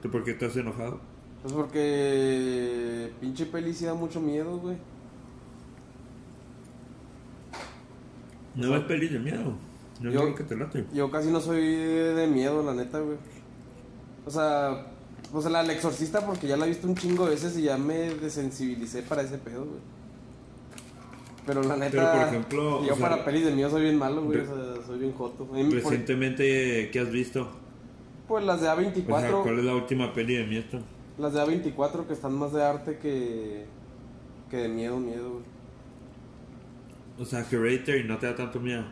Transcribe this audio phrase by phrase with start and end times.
[0.00, 1.00] por qué, por qué estás enojado?
[1.42, 4.76] Pues porque pinche peli sí da mucho miedo, güey.
[8.54, 9.54] No es peli de miedo.
[10.00, 10.84] No Yo- que te late.
[10.92, 13.16] Yo casi no soy de miedo, la neta, güey.
[14.26, 14.86] O sea,
[15.32, 17.76] pues la del exorcista porque ya la he visto un chingo de veces y ya
[17.78, 19.80] me desensibilicé para ese pedo, güey.
[21.46, 23.98] Pero la neta, Pero, por ejemplo, yo o sea, para pelis de miedo soy bien
[23.98, 24.40] malo, güey.
[24.40, 25.48] O sea, soy bien joto.
[25.52, 27.48] Recientemente, ¿qué has visto?
[28.30, 30.78] Pues las de O sea, A24, ¿cuál es la última peli de miedo?
[31.18, 33.64] las de A24 que están más de arte que,
[34.48, 35.42] que de miedo, miedo, güey.
[37.18, 38.84] O sea, Hereditary no te da tanto miedo.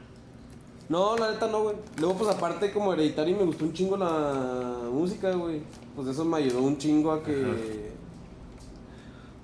[0.89, 1.77] No, la neta no, güey.
[2.01, 5.61] Luego, pues aparte, como hereditario, me gustó un chingo la música, güey.
[5.95, 7.93] Pues eso me ayudó un chingo a que.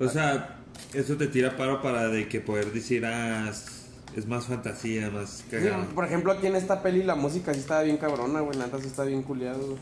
[0.01, 0.59] O sea,
[0.93, 3.53] eso te tira paro para de que poder decir, ah,
[4.17, 5.85] es, más fantasía, más Sí, cagado.
[5.95, 8.57] por ejemplo, aquí en esta peli la música sí estaba bien cabrona, güey.
[8.59, 9.77] La neta sí está bien culiado,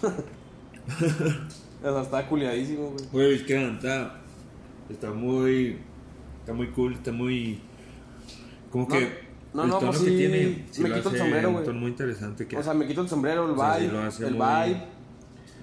[0.02, 3.04] o sea, estaba culiadísimo, güey.
[3.12, 4.20] Güey, es que está,
[4.88, 5.78] está muy,
[6.40, 7.60] está muy cool, está muy,
[8.70, 11.18] como No, que no, el no, tono pues que sí, tiene, sí me quito el
[11.18, 11.64] sombrero, güey.
[11.64, 14.28] tono muy interesante que O sea, me quito el sombrero, el O sea, sí vibe,
[14.28, 14.82] el vibe,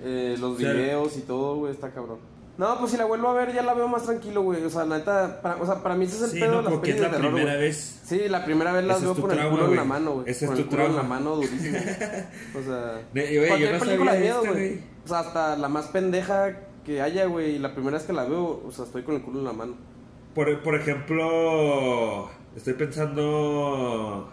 [0.04, 2.20] eh, los O sea, videos y todo, güey, está cabrón.
[2.58, 4.64] No, pues si la vuelvo a ver ya la veo más tranquilo, güey.
[4.64, 6.58] O sea, la neta, para, o sea, para mí ese es el sí, pedo no,
[6.58, 7.66] de las como que pelis es de terror, primera güey.
[7.68, 8.00] vez.
[8.06, 9.84] Sí, la primera vez las Ese veo es tu con el trauma, culo en la
[9.84, 9.90] güey.
[9.90, 10.30] mano, güey.
[10.30, 11.78] Ese es Con tu el culo en la mano durísimo.
[12.54, 14.70] O sea, güey, yo cualquier no película de sabía miedo, esto, güey.
[14.70, 14.84] güey.
[15.04, 18.26] O sea, hasta la más pendeja que haya, güey, y la primera vez que la
[18.26, 19.76] veo, o sea, estoy con el culo en la mano.
[20.34, 24.30] Por, por ejemplo, estoy pensando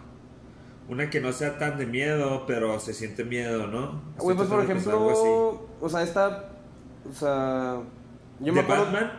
[0.87, 4.01] una que no sea tan de miedo, pero se siente miedo, ¿no?
[4.17, 6.49] Güey, pues por Estoy tratando de pensar algo ejemplo, o sea, esta,
[7.09, 7.77] o sea.
[8.39, 9.11] Yo ¿De me acuerdo Batman?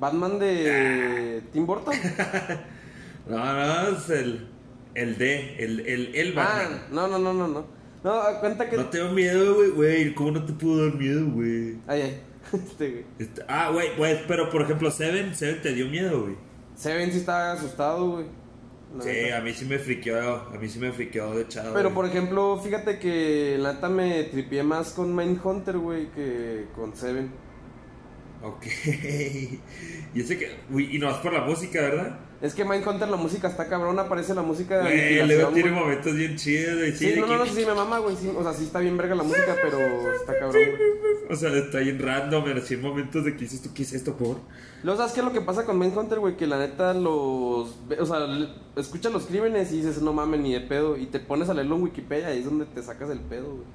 [0.00, 1.94] Batman de Tim Burton.
[3.28, 4.48] No, no, es el,
[4.94, 6.80] el de, el, el, el Ah, Batman.
[6.90, 7.66] no, no, no, no, no.
[8.02, 10.14] No, da cuenta que No tengo miedo, güey, güey.
[10.14, 11.76] ¿Cómo no te puedo dar miedo, güey?
[11.86, 12.22] Ay, ay.
[12.54, 13.04] Este, güey.
[13.18, 16.36] Este- ah, güey, güey, pero por ejemplo, Seven, Seven te dio miedo, güey.
[16.74, 18.26] Seven sí está asustado, güey.
[18.96, 19.36] La Sí, neta.
[19.36, 21.74] a mí sí me friqueó, a mí sí me friqueó de echado.
[21.74, 21.94] Pero güey.
[21.96, 27.30] por ejemplo, fíjate que la neta me tripié más con Mindhunter, güey, que con Seven.
[28.42, 28.66] Ok.
[30.14, 32.18] y ese que, güey, y no es por la música, ¿verdad?
[32.40, 36.14] Es que Mindhunter la música está cabrona, parece la música de Güey, luego tiene momentos
[36.14, 36.92] bien chidos, güey.
[36.92, 38.14] Sí, no, no, no, sí me mama, güey.
[38.14, 39.78] sí, o sea, sí está bien verga la música, pero
[40.14, 41.08] está cabrón, güey.
[41.30, 43.92] O sea, está bien random, pero sí hay momentos de que dices tú, ¿qué es
[43.92, 44.36] esto, por?
[44.84, 46.36] Luego, ¿sabes qué es lo que pasa con Mindhunter, güey?
[46.36, 47.76] Que la neta los...
[47.98, 48.18] O sea,
[48.76, 50.96] escuchas los crímenes y dices, no mames, ni de pedo.
[50.96, 53.66] Y te pones a leerlo en Wikipedia y es donde te sacas el pedo, güey.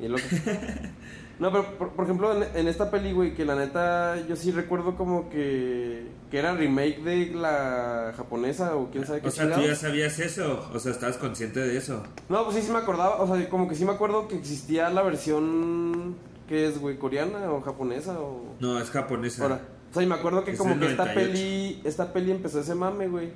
[0.00, 0.90] Y es lo que...
[1.42, 4.52] No, pero por, por ejemplo, en, en esta peli, güey, que la neta yo sí
[4.52, 6.06] recuerdo como que...
[6.30, 10.20] Que era remake de la japonesa o quién sabe qué O sea, tú ya sabías
[10.20, 12.04] eso, o sea, estabas consciente de eso.
[12.28, 13.20] No, pues sí, sí me acordaba.
[13.20, 16.14] O sea, como que sí me acuerdo que existía la versión...
[16.46, 16.96] ¿Qué es, güey?
[16.96, 18.54] ¿Coreana o japonesa o...?
[18.60, 19.42] No, es japonesa.
[19.42, 21.32] Ahora, o sea, y me acuerdo que Es como que esta 98.
[21.32, 23.32] peli, esta peli empezó ese mame, güey.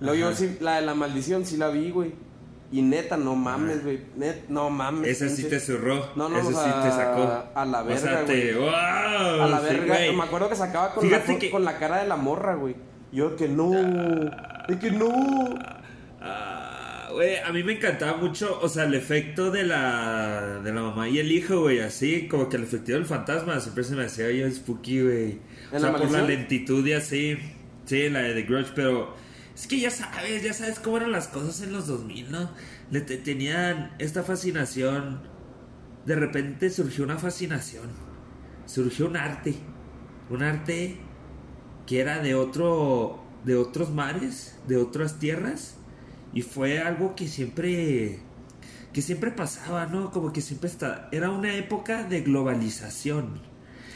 [0.00, 2.14] Luego yo sí, la de la maldición sí la vi, güey.
[2.70, 3.82] Y neta, no mames, Ah.
[3.84, 4.00] güey.
[4.16, 5.08] Net, no mames.
[5.08, 6.10] Ese sí te zurró.
[6.16, 7.44] No, no, Ese sí te sacó.
[7.54, 8.52] a la O verga, sea, te.
[8.52, 8.64] güey.
[8.66, 8.70] ¡Wow!
[9.42, 9.96] A la verga.
[10.12, 12.76] me acuerdo que sacaba con la, con la cara de la morra, güey.
[13.10, 13.70] Yo que no.
[14.68, 15.54] De que no.
[16.20, 20.82] Ah, Güey, a mí me encantaba mucho, o sea, el efecto de la, de la
[20.82, 24.04] mamá y el hijo, güey, así, como que el efecto del fantasma siempre se me
[24.04, 25.38] hacía yo spooky, güey.
[25.72, 27.36] O ¿En sea, por la lentitud y así,
[27.86, 29.14] sí, la de The Grudge, pero
[29.58, 32.50] es que ya sabes, ya sabes cómo eran las cosas en los 2000, ¿no?
[32.90, 35.22] Le te- tenían esta fascinación,
[36.06, 37.90] de repente surgió una fascinación,
[38.66, 39.56] surgió un arte,
[40.30, 40.98] un arte
[41.86, 45.76] que era de otro, de otros mares, de otras tierras,
[46.34, 48.20] y fue algo que siempre,
[48.92, 50.10] que siempre pasaba, ¿no?
[50.12, 53.40] Como que siempre está, era una época de globalización.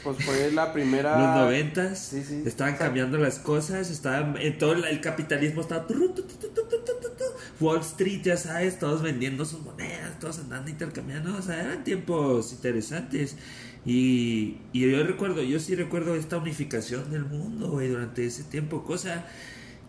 [0.03, 1.17] Pues fue la primera.
[1.17, 2.43] Los noventas Sí, sí.
[2.45, 5.87] estaban O sea, cambiando las cosas, estaban, en todo el, el capitalismo estaba.
[7.59, 12.51] Wall Street, ya sabes, todos vendiendo sus monedas, todos andando intercambiando, o sea, eran tiempos
[12.51, 13.37] interesantes.
[13.85, 18.83] Y, y yo recuerdo, yo sí recuerdo esta unificación del mundo, güey, durante ese tiempo,
[18.83, 19.25] cosa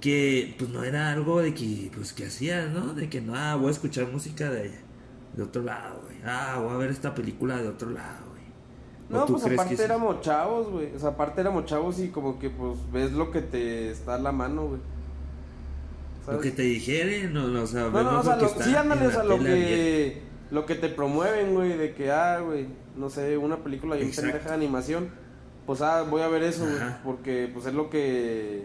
[0.00, 2.94] que pues no era algo de que, pues que hacías, ¿no?
[2.94, 4.72] De que no, ah, voy a escuchar música de,
[5.36, 6.16] de otro lado, güey.
[6.24, 8.23] Ah, voy a ver esta película de otro lado, güey.
[8.23, 8.23] ¿O
[9.08, 10.94] No, pues que aparte éramos chavos, güey.
[10.94, 14.18] O sea, aparte éramos chavos y como que pues ves lo que te está a
[14.18, 14.80] la mano, güey.
[16.26, 19.06] Lo que te dijeron, no, no, o sea, No, no, o sea, lo sí, ándale,
[19.06, 22.66] o sea, lo que, lo que te promueven, güey, de que, ah, güey,
[22.96, 25.10] no sé, una película bien pendeja de animación,
[25.66, 28.64] pues, ah, voy a ver eso, güey, porque, pues, es lo que...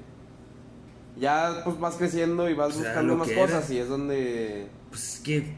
[1.18, 3.74] Ya, pues, vas creciendo y vas O sea, buscando más cosas era.
[3.74, 4.68] y es donde...
[4.90, 5.54] Pues es que.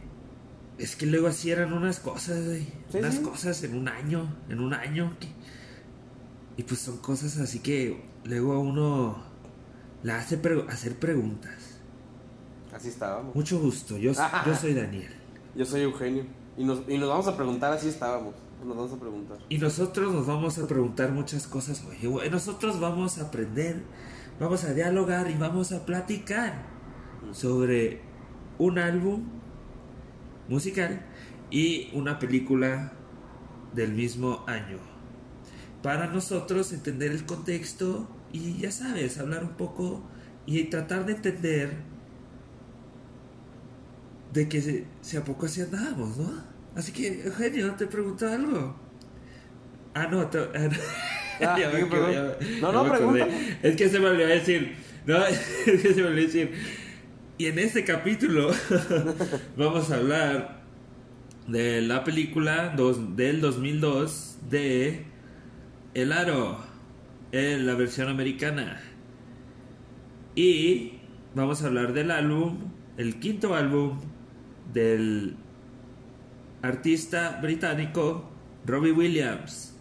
[0.79, 2.65] Es que luego así eran unas cosas, güey.
[2.91, 3.21] Sí, unas sí.
[3.21, 4.27] cosas en un año.
[4.49, 5.11] En un año.
[6.57, 9.23] Y pues son cosas así que luego a uno
[10.03, 11.79] le hace pre- hacer preguntas.
[12.73, 13.35] Así estábamos.
[13.35, 13.97] Mucho gusto.
[13.97, 15.11] Yo, yo soy Daniel.
[15.55, 16.23] Yo soy Eugenio.
[16.57, 18.33] Y nos, y nos vamos a preguntar, así estábamos.
[18.65, 19.37] Nos vamos a preguntar.
[19.49, 22.29] Y nosotros nos vamos a preguntar muchas cosas hoy.
[22.29, 23.81] Nosotros vamos a aprender,
[24.39, 26.63] vamos a dialogar y vamos a platicar
[27.31, 28.01] sobre
[28.59, 29.23] un álbum
[30.47, 31.01] musical
[31.51, 32.93] y una película
[33.73, 34.77] del mismo año.
[35.83, 40.01] Para nosotros entender el contexto y ya sabes, hablar un poco
[40.45, 41.73] y tratar de entender
[44.33, 46.31] de que se- si a poco así andábamos, ¿no?
[46.75, 48.75] Así que, Eugenio, te pregunto algo.
[49.93, 50.77] Ah, no, te- ah, no.
[51.45, 53.57] Ah, Ya me No, no, pregúntame.
[53.61, 54.75] Es que se me olvidó decir.
[55.05, 56.53] No, es que se me olvidó decir.
[57.37, 58.51] Y en este capítulo
[59.57, 60.60] vamos a hablar
[61.51, 65.05] de la película dos- del 2002 de
[65.93, 66.57] El Aro,
[67.31, 68.81] en la versión americana.
[70.35, 70.93] Y
[71.35, 72.57] vamos a hablar del álbum,
[72.97, 73.99] el quinto álbum
[74.73, 75.35] del
[76.61, 78.29] artista británico
[78.65, 79.75] Robbie Williams.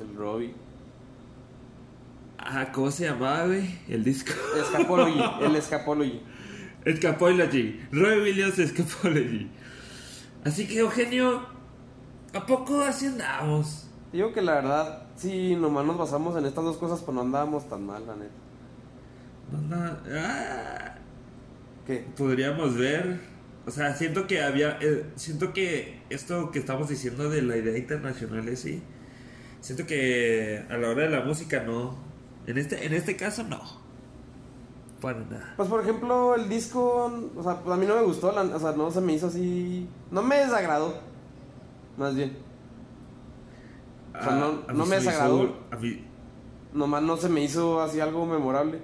[0.00, 0.54] El Robbie.
[2.38, 3.64] Ah, ¿cómo se llamaba, güey?
[3.88, 4.32] El disco.
[4.60, 5.20] Escapology.
[5.44, 6.20] el Escapology.
[6.84, 7.80] Escapology.
[7.92, 9.48] Roy Williams Escapology.
[10.44, 11.46] Así que, Eugenio,
[12.34, 13.88] ¿a poco así andamos?
[14.12, 17.68] Digo que la verdad, sí, nomás nos basamos en estas dos cosas, pues no andábamos
[17.68, 18.32] tan mal, la neta.
[19.50, 20.94] No, no, ah,
[21.86, 22.06] ¿Qué?
[22.16, 23.20] podríamos ver.
[23.66, 24.78] O sea, siento que había.
[24.80, 28.82] eh, siento que esto que estamos diciendo de la idea internacional es sí.
[29.60, 31.96] Siento que a la hora de la música no.
[32.46, 33.83] En este, en este caso no.
[35.04, 35.54] Para nada.
[35.56, 38.58] Pues por ejemplo, el disco, o sea, pues a mí no me gustó, la- o
[38.58, 40.94] sea, no se me hizo así, no me desagradó,
[41.96, 42.36] más bien.
[44.18, 45.56] O sea, no- Ah, a mí no me hizo- desagradó.
[45.70, 46.04] a mí-
[46.72, 48.80] Nomás no se me hizo así algo memorable.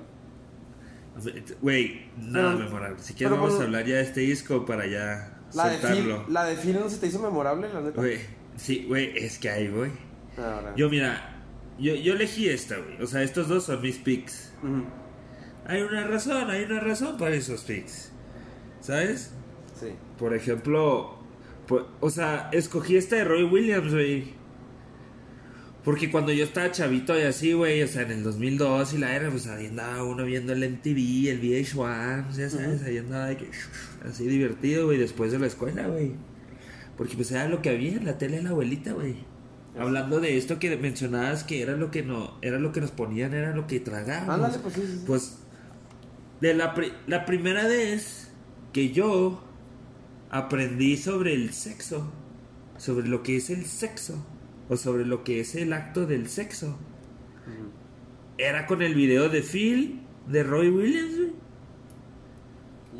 [1.60, 2.98] Güey, nada Pero- memorable.
[3.00, 6.24] Si quieres, vamos a hablar ya de este disco para ya La de, Phil, soltarlo.
[6.28, 8.00] la de Phil no se te hizo memorable, la neta.
[8.00, 8.18] Güey,
[8.56, 9.90] sí, güey, es que ahí voy.
[10.38, 10.72] Ahora.
[10.76, 11.42] Yo, mira,
[11.78, 13.02] yo, yo elegí esta, güey.
[13.02, 14.52] O sea, estos dos son mis picks.
[14.62, 14.84] Ujú,
[15.66, 18.10] Hay una razón, hay una razón para esos picks.
[18.80, 19.32] ¿Sabes?
[19.78, 19.88] Sí.
[20.18, 21.18] Por ejemplo,
[21.66, 24.40] por- o sea, escogí esta de Roy Williams, güey.
[25.84, 29.16] Porque cuando yo estaba chavito y así, güey, o sea, en el 2002 y la
[29.16, 33.38] era, pues ahí andaba uno viendo el MTV, el VH1, ya sabes, ahí andaba de
[33.38, 33.50] que,
[34.06, 36.12] así divertido, güey, después de la escuela, güey.
[36.98, 39.16] Porque pues era lo que había en la tele de la abuelita, güey.
[39.78, 43.32] Hablando de esto que mencionabas que era lo que no, era lo que nos ponían,
[43.32, 44.34] era lo que tragábamos.
[44.34, 45.04] Ándale, pues sí, sí.
[45.06, 45.38] Pues
[46.40, 48.30] de la, pri- la primera vez
[48.72, 49.42] que yo
[50.30, 52.10] aprendí sobre el sexo,
[52.78, 54.24] sobre lo que es el sexo,
[54.68, 56.78] o sobre lo que es el acto del sexo,
[58.38, 61.32] era con el video de Phil, de Roy Williams.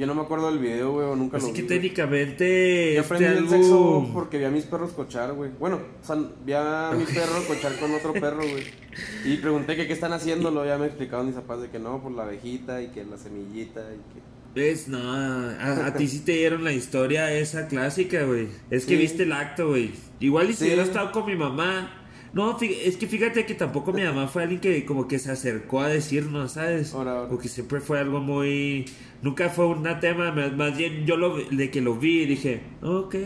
[0.00, 1.68] Yo no me acuerdo del video, güey, o nunca Así lo que vi.
[1.68, 1.78] güey.
[1.78, 5.50] técnicamente Yo este aprendí el álbum- sexo porque vi a mis perros cochar, güey.
[5.60, 8.64] Bueno, o sea, vi a mi perro cochar con otro perro, güey.
[9.24, 10.64] Y pregunté que qué están haciéndolo.
[10.64, 13.80] Ya me explicaron mis papás de que no, por la abejita y que la semillita
[13.92, 14.70] y que.
[14.70, 18.48] Es, no, a, a ti sí te dieron la historia esa clásica, güey.
[18.70, 19.02] Es que Sí.
[19.02, 19.92] viste el acto, güey.
[20.18, 20.64] Igual y si Sí.
[20.64, 21.99] hubiera estado con mi mamá.
[22.32, 25.80] No, es que fíjate que tampoco mi mamá fue alguien que como que se acercó
[25.80, 26.94] a decirnos, ¿sabes?
[26.94, 27.26] Ahora.
[27.28, 28.84] Porque siempre fue algo muy...
[29.22, 33.16] Nunca fue un tema, más, bien yo lo, de que lo vi y dije, ok.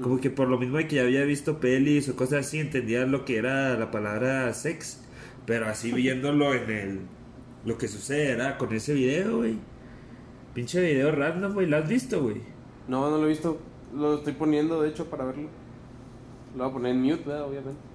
[0.00, 3.04] Como que por lo mismo de que ya había visto pelis o cosas así, entendía
[3.04, 5.04] lo que era la palabra sex.
[5.44, 7.00] Pero así viéndolo en el...
[7.66, 9.56] Lo que sucede con ese video, güey.
[10.54, 11.66] Pinche video random, güey.
[11.66, 12.36] ¿Lo has visto, güey?
[12.86, 13.58] No, no lo he visto.
[13.94, 15.48] Lo estoy poniendo, de hecho, para verlo.
[16.56, 17.44] Lo voy a poner en mute, ¿verdad?
[17.44, 17.87] Obviamente.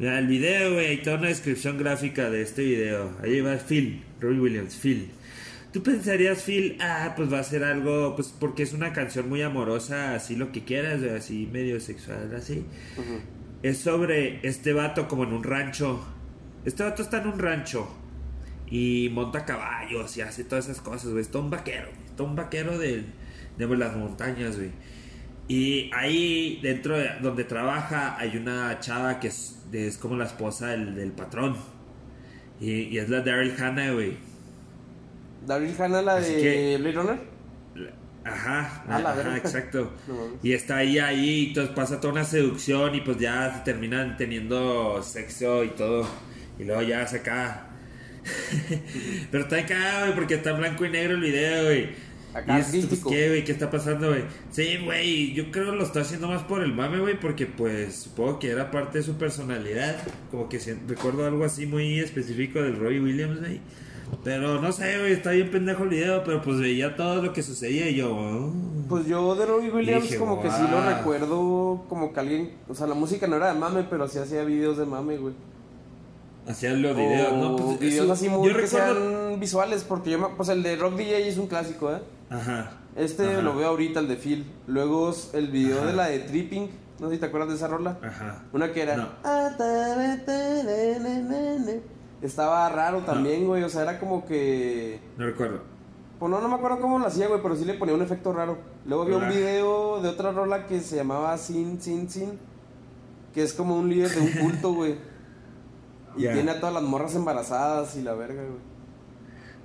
[0.00, 1.02] El video, güey.
[1.02, 3.10] Toda una descripción gráfica de este video.
[3.22, 4.02] Ahí va Phil.
[4.18, 5.10] Roy Williams, Phil.
[5.74, 9.42] Tú pensarías, Phil, ah, pues va a ser algo, pues porque es una canción muy
[9.42, 12.64] amorosa, así lo que quieras, así medio sexual, así.
[13.62, 16.02] Es sobre este vato como en un rancho.
[16.64, 17.86] Este vato está en un rancho
[18.70, 21.20] y monta caballos y hace todas esas cosas, güey.
[21.20, 22.06] Es todo un vaquero, güey.
[22.06, 23.04] Es todo un vaquero de,
[23.58, 24.70] de las montañas, güey.
[25.52, 30.68] Y ahí dentro de donde trabaja hay una chava que es, es como la esposa
[30.68, 31.56] del, del patrón.
[32.60, 34.12] Y, y es la Daryl Hannah, güey.
[35.44, 37.18] Daryl Hannah, la Así de que- Blade Runner.
[37.74, 39.92] La- Ajá, A la ajá, exacto.
[40.06, 40.38] No.
[40.40, 44.16] Y está ahí, ahí, y entonces pasa toda una seducción y pues ya se terminan
[44.16, 46.06] teniendo sexo y todo.
[46.60, 47.70] Y luego ya se acaba.
[49.32, 52.09] Pero está cagado, güey, porque está en blanco y negro el video, güey.
[52.34, 53.04] Acá y dices, pues.
[53.14, 53.44] ¿qué, güey?
[53.44, 54.24] ¿Qué está pasando, güey?
[54.50, 57.96] Sí, güey, yo creo que lo está haciendo más por el mame, güey, porque pues
[57.96, 59.96] supongo que era parte de su personalidad.
[60.30, 63.60] Como que recuerdo algo así muy específico del Robbie Williams, güey.
[64.24, 67.42] Pero no sé, güey, está bien pendejo el video, pero pues veía todo lo que
[67.42, 68.52] sucedía y yo, oh.
[68.88, 72.74] Pues yo de Robbie Williams Dije, como que sí lo recuerdo como que alguien, o
[72.74, 75.34] sea, la música no era de mame, pero sí hacía videos de mame, güey.
[76.46, 77.56] Hacían los videos, ¿no?
[77.56, 78.94] Pues, videos eso- así muy yo que recuerdo...
[79.28, 81.98] sean visuales, porque yo pues el de Rock DJ es un clásico, ¿eh?
[82.30, 82.70] Ajá.
[82.96, 83.42] Este Ajá.
[83.42, 84.50] lo veo ahorita, el de Phil.
[84.66, 85.86] Luego el video Ajá.
[85.86, 86.70] de la de Tripping,
[87.00, 87.98] no sé si te acuerdas de esa rola.
[88.02, 88.44] Ajá.
[88.52, 88.96] Una que era.
[88.96, 89.08] No.
[89.24, 91.80] "Ah, ta, re, ta, re, ne, ne, ne".
[92.22, 93.62] Estaba raro también, güey.
[93.62, 95.00] O sea, era como que.
[95.16, 95.60] No recuerdo.
[96.18, 98.32] Pues no, no me acuerdo cómo lo hacía, güey, pero sí le ponía un efecto
[98.32, 98.58] raro.
[98.84, 102.38] Luego vi un video de otra rola que se llamaba Sin, Sin, Sin.
[103.32, 104.96] Que es como un líder de un culto, güey.
[106.16, 108.69] Y tiene a todas las morras embarazadas y la verga, güey.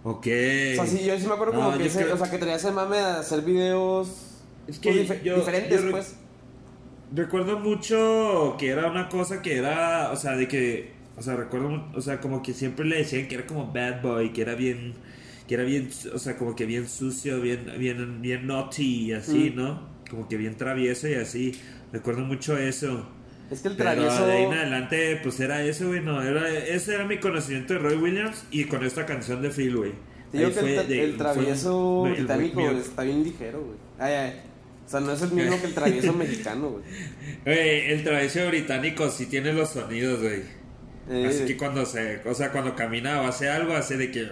[0.08, 0.28] Ok.
[0.28, 2.38] O sea, sí, yo sí me acuerdo como No, que ese, creo- o sea, que
[2.38, 4.08] tenía ese mame de hacer videos
[4.68, 6.16] Es que pues, yo- diferentes, yo re- pues.
[7.14, 11.86] Recuerdo mucho que era una cosa que era, o sea, de que, o sea, recuerdo,
[11.96, 14.94] o sea, como que siempre le decían que era como bad boy, que era bien,
[15.48, 19.52] que era bien, o sea, como que bien sucio, bien, bien, bien naughty y así,
[19.52, 19.56] Mm.
[19.56, 19.88] ¿no?
[20.10, 21.54] Como que bien travieso y así.
[21.92, 23.08] Recuerdo mucho eso.
[23.52, 24.26] Es que el Pero travieso.
[24.28, 27.80] de ahí en adelante, pues era eso, güey, no, era, ese era mi conocimiento de
[27.80, 29.92] Roy Williams y con esta canción de Phil, güey.
[30.32, 32.78] Te digo que fue el, de- el fue travieso el- el británico up.
[32.80, 33.78] está bien ligero, güey.
[34.00, 34.42] Ay, ay.
[34.86, 36.84] O sea, no es el mismo que el travieso mexicano, güey.
[37.46, 40.42] Güey, el travieso británico sí tiene los sonidos, güey.
[41.08, 44.28] Eh, Así que cuando se, o sea, cuando camina o hace algo, hace de que.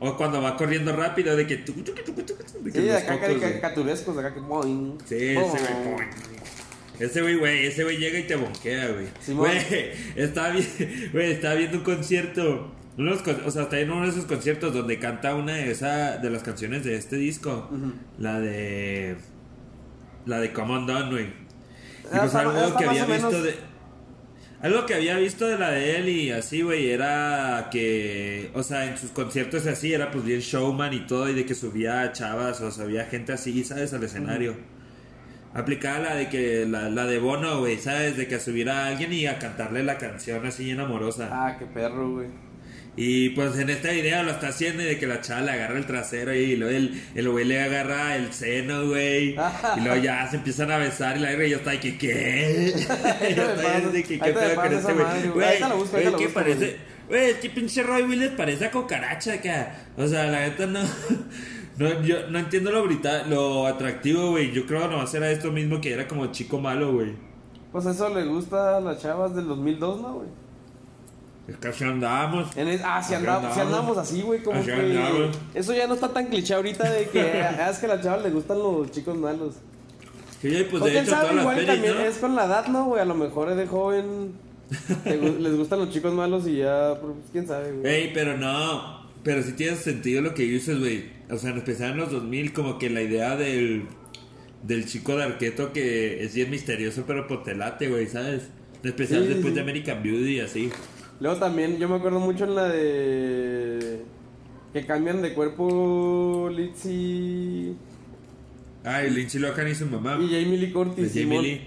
[0.00, 1.56] O cuando va corriendo rápido, de que.
[1.58, 4.40] de que sí, acá caricaturescos, acá que.
[4.40, 6.06] boing, Sí, ese güey.
[6.98, 9.06] Ese güey, güey, ese güey llega y te bonquea, güey.
[9.34, 10.52] Güey, estaba,
[11.12, 12.74] güey, estaba viendo un concierto.
[12.98, 16.28] Unos, o sea, está en uno de esos conciertos donde canta una de, esa, de
[16.28, 17.70] las canciones de este disco.
[18.18, 19.16] La de.
[20.26, 21.24] La de Come On Down, güey.
[21.24, 21.32] Y
[22.12, 23.69] Ah, pues algo que había menos- visto de.
[24.62, 28.84] Algo que había visto de la de él y así, güey, era que, o sea,
[28.84, 32.12] en sus conciertos así, era pues bien showman y todo, y de que subía a
[32.12, 33.94] chavas, o sea, había gente así, ¿sabes?
[33.94, 34.54] Al escenario.
[35.54, 38.18] Aplicaba la de que, la, la de Bono, güey, ¿sabes?
[38.18, 41.30] De que subiera a alguien y a cantarle la canción así bien amorosa.
[41.32, 42.28] Ah, qué perro, güey.
[42.96, 45.78] Y pues en este video lo está haciendo y de que la chava le agarra
[45.78, 49.36] el trasero y luego el, el güey le agarra el seno, güey.
[49.76, 52.74] y luego ya se empiezan a besar y la verga y yo de que, ¿qué?
[53.36, 55.28] Yo pasas- de que, ¿qué pedo con este güey?
[55.28, 56.16] güey.
[56.18, 56.58] ¿qué parece?
[57.08, 57.22] güey.
[57.24, 59.74] Güey, qué pinche Roy Williams parece a cucaracha acá.
[59.96, 60.80] O sea, la neta no...
[61.78, 64.52] No, yo no entiendo lo brita- lo atractivo, güey.
[64.52, 67.14] Yo creo que nomás era esto mismo que era como chico malo, güey.
[67.72, 70.28] Pues eso le gusta a las chavas del 2002, ¿no, güey?
[71.48, 72.56] Es que así andábamos.
[72.56, 73.98] En es- ah, si, andamos, si andamos.
[73.98, 74.72] así, güey, como Así que...
[74.72, 75.38] andamos.
[75.54, 78.22] Eso ya no está tan cliché ahorita de que ah, es que a las chavas
[78.22, 79.54] les gustan los chicos malos.
[80.40, 82.00] Sí, pues de hecho sabe, igual también ¿no?
[82.00, 83.02] es con la edad, ¿no, güey?
[83.02, 84.32] A lo mejor de joven
[85.04, 87.92] les gustan los chicos malos y ya, pues quién sabe, güey.
[87.92, 89.00] Ey, pero no.
[89.22, 91.10] Pero sí tiene sentido lo que dices, güey.
[91.30, 93.86] O sea, en especial en los 2000, como que la idea del,
[94.62, 98.44] del chico de arqueto que es bien misterioso, pero potelate, güey, ¿sabes?
[98.82, 99.54] En especial sí, después sí.
[99.56, 100.70] de American Beauty y así.
[101.20, 104.02] Luego también, yo me acuerdo mucho en la de...
[104.72, 107.76] Que cambian de cuerpo Litzy
[108.84, 110.16] Ay, Lindsay Lohan y su mamá.
[110.20, 111.08] y Jamie Lee De Curtis.
[111.12, 111.42] Jamie Simón.
[111.42, 111.60] Lee.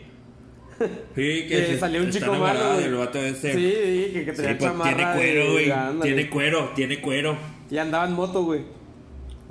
[1.16, 3.54] Sí, que, salió un chico malo, del vato ese.
[3.54, 6.02] Sí, sí, que, que Sí, tenía pues, chamarra tiene cuero, de- güey.
[6.02, 7.38] Tiene cuero, tiene cuero.
[7.70, 8.62] Y andaba en moto, güey.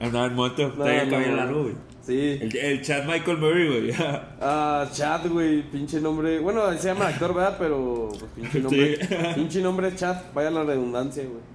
[0.00, 1.74] Andaba en moto, traía el cabello largo, güey.
[2.02, 2.38] Sí.
[2.40, 3.94] El, el Chad Michael Murray, güey.
[4.40, 6.40] Ah, Chad, güey, pinche nombre.
[6.40, 7.56] Bueno, se llama actor, ¿verdad?
[7.58, 8.96] Pero, pues, pinche nombre.
[8.96, 9.14] Sí.
[9.36, 11.52] Pinche nombre es Chad, vaya la redundancia, güey.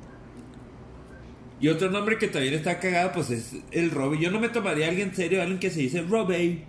[1.59, 4.19] Y otro nombre que también está cagado, pues es el Robbie.
[4.19, 6.65] Yo no me tomaría a alguien serio, alguien que se dice Robbie.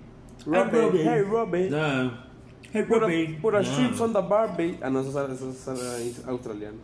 [0.46, 1.70] Robbie, hey, Robbie.
[1.70, 2.28] No.
[2.72, 3.38] Hey, a, Robbie.
[3.40, 4.78] put a on the Barbie.
[4.82, 6.78] Ah, no, eso es, eso es, australiano.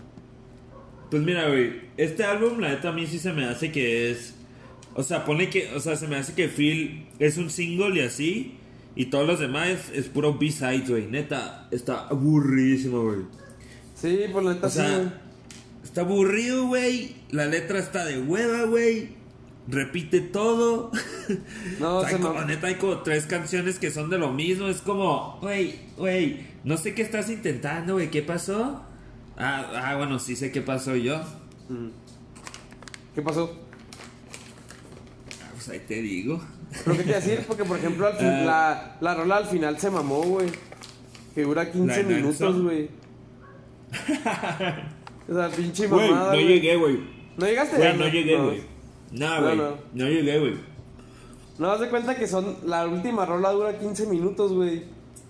[1.11, 1.83] Pues mira, güey.
[1.97, 4.35] Este álbum, la neta, a mí sí se me hace que es.
[4.95, 5.73] O sea, pone que.
[5.75, 8.55] O sea, se me hace que Phil es un single y así.
[8.97, 11.07] Y todos los demás es, es puro B-side, güey.
[11.07, 13.19] Neta, está aburridísimo, güey.
[13.95, 15.21] Sí, pues la neta O sí, sea,
[15.83, 17.17] está aburrido, güey.
[17.31, 19.09] La letra está de hueva, güey.
[19.67, 20.91] Repite todo.
[21.81, 24.19] No, O sea, se hay como- me- neta, hay como tres canciones que son de
[24.19, 24.69] lo mismo.
[24.69, 28.11] Es como, güey, güey, no sé qué estás intentando, güey.
[28.11, 28.85] ¿Qué pasó?
[29.39, 31.17] Ah, ah, bueno, sí sé qué pasó yo.
[31.71, 31.89] Mm.
[33.15, 33.64] ¿Qué pasó?
[35.65, 36.41] Pues ahí te digo.
[36.85, 38.43] Pero qué te iba a decir, porque por ejemplo al fin- Ah.
[38.45, 40.49] la, la rola al final se mamó, güey.
[41.35, 42.89] Que dura 15 ¿La de minutos, güey.
[45.29, 46.27] o sea, pinche Güey, mamada.
[46.27, 46.47] no güey.
[46.49, 46.99] llegué, güey.
[47.37, 47.77] ¿No llegaste?
[47.77, 48.45] Güey, no llegué, No.
[48.45, 48.63] güey.
[49.13, 49.57] No, No, güey.
[49.57, 49.69] no.
[49.95, 50.55] No llegué, güey.
[51.59, 52.57] No, haz de cuenta que son.
[52.67, 54.85] La última rola dura 15 minutos, güey.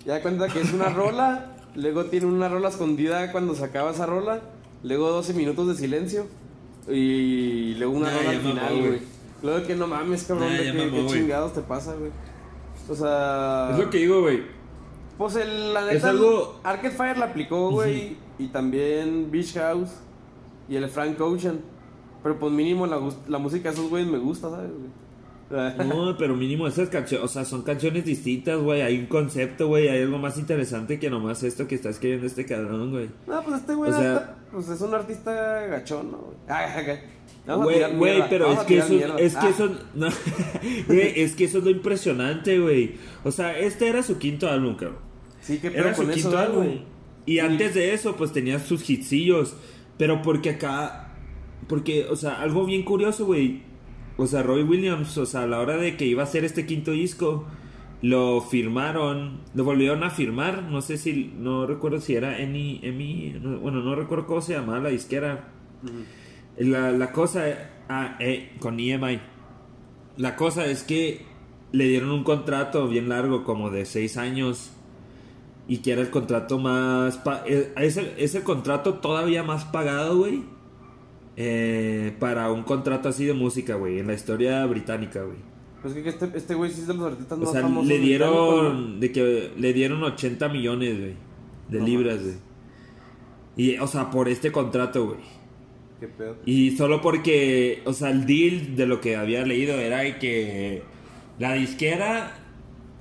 [0.07, 1.51] Ya cuenta que es una rola.
[1.75, 4.41] luego tiene una rola escondida cuando se acaba esa rola.
[4.83, 6.27] Luego 12 minutos de silencio.
[6.89, 9.01] Y luego una Nah, rola al final, güey.
[9.45, 9.55] Güey.
[9.55, 11.21] Luego que no mames, cabrón, Nah, de ya qué, mamó, qué güey.
[11.21, 12.11] chingados te pasa, güey.
[12.89, 13.69] O sea.
[13.73, 14.43] Es lo que digo, güey.
[15.19, 18.17] Pues el, la Es neta, algo- el Arcade Fire la aplicó, güey.
[18.39, 19.91] Y también Beach House.
[20.69, 21.61] Y el Frank Ocean.
[22.23, 22.99] Pero pues mínimo la,
[23.29, 24.71] la música de esos güeyes me gusta, ¿sabes?
[24.71, 24.91] güey?
[25.87, 28.81] No, pero mínimo esas canciones, o sea, son canciones distintas, güey.
[28.81, 29.89] Hay un concepto, güey.
[29.89, 33.11] Hay algo más interesante que nomás esto que está escribiendo este cabrón, güey.
[33.27, 35.33] No, pues este güey O sea- pues es un artista
[35.69, 36.19] gachón, ¿no?
[36.19, 36.37] güey?
[37.47, 37.89] Ah, ah, ah.
[37.97, 40.07] Güey, pero es que tirar eso, es que Ah, eso, no,
[40.89, 42.95] es que eso es lo impresionante, güey.
[43.23, 44.99] O sea, este era su quinto álbum, cabrón.
[45.41, 46.79] Sí, que Era su quinto ah, álbum.
[47.27, 49.57] Y antes de eso, pues tenía sus hitsillos.
[49.99, 51.13] Pero porque acá,
[51.69, 53.63] porque, o sea, algo bien curioso, güey.
[54.17, 56.67] O sea, Roy Williams, o sea, a la hora de que iba a hacer este
[56.67, 57.47] quinto disco,
[58.01, 60.63] lo firmaron, lo volvieron a firmar.
[60.65, 64.55] No sé si, no recuerdo si era Emi, Emi, no, bueno, no recuerdo cómo se
[64.55, 65.49] llamaba la disquera.
[66.59, 67.45] La, la cosa,
[67.89, 69.21] ah, eh, con EMI.
[70.17, 71.25] La cosa es que
[71.73, 74.71] le dieron un contrato bien largo, como de seis años.
[75.67, 77.21] Y que era el contrato más.
[77.47, 80.43] eh, es, el, es el contrato todavía más pagado, güey.
[81.37, 83.99] eh, para un contrato así de música, güey.
[83.99, 85.39] En la historia británica, güey.
[85.83, 87.89] Pues que este, este güey sí es de los artistas O sea, famosos.
[87.89, 89.01] le dieron.
[89.01, 91.15] De que le dieron 80 millones, güey.
[91.69, 92.35] De No libras, güey.
[93.57, 95.21] Y, o sea, por este contrato, güey.
[96.05, 96.37] Qué pedo.
[96.45, 100.83] Y solo porque, o sea, el deal de lo que había leído era que
[101.39, 102.37] la disquera,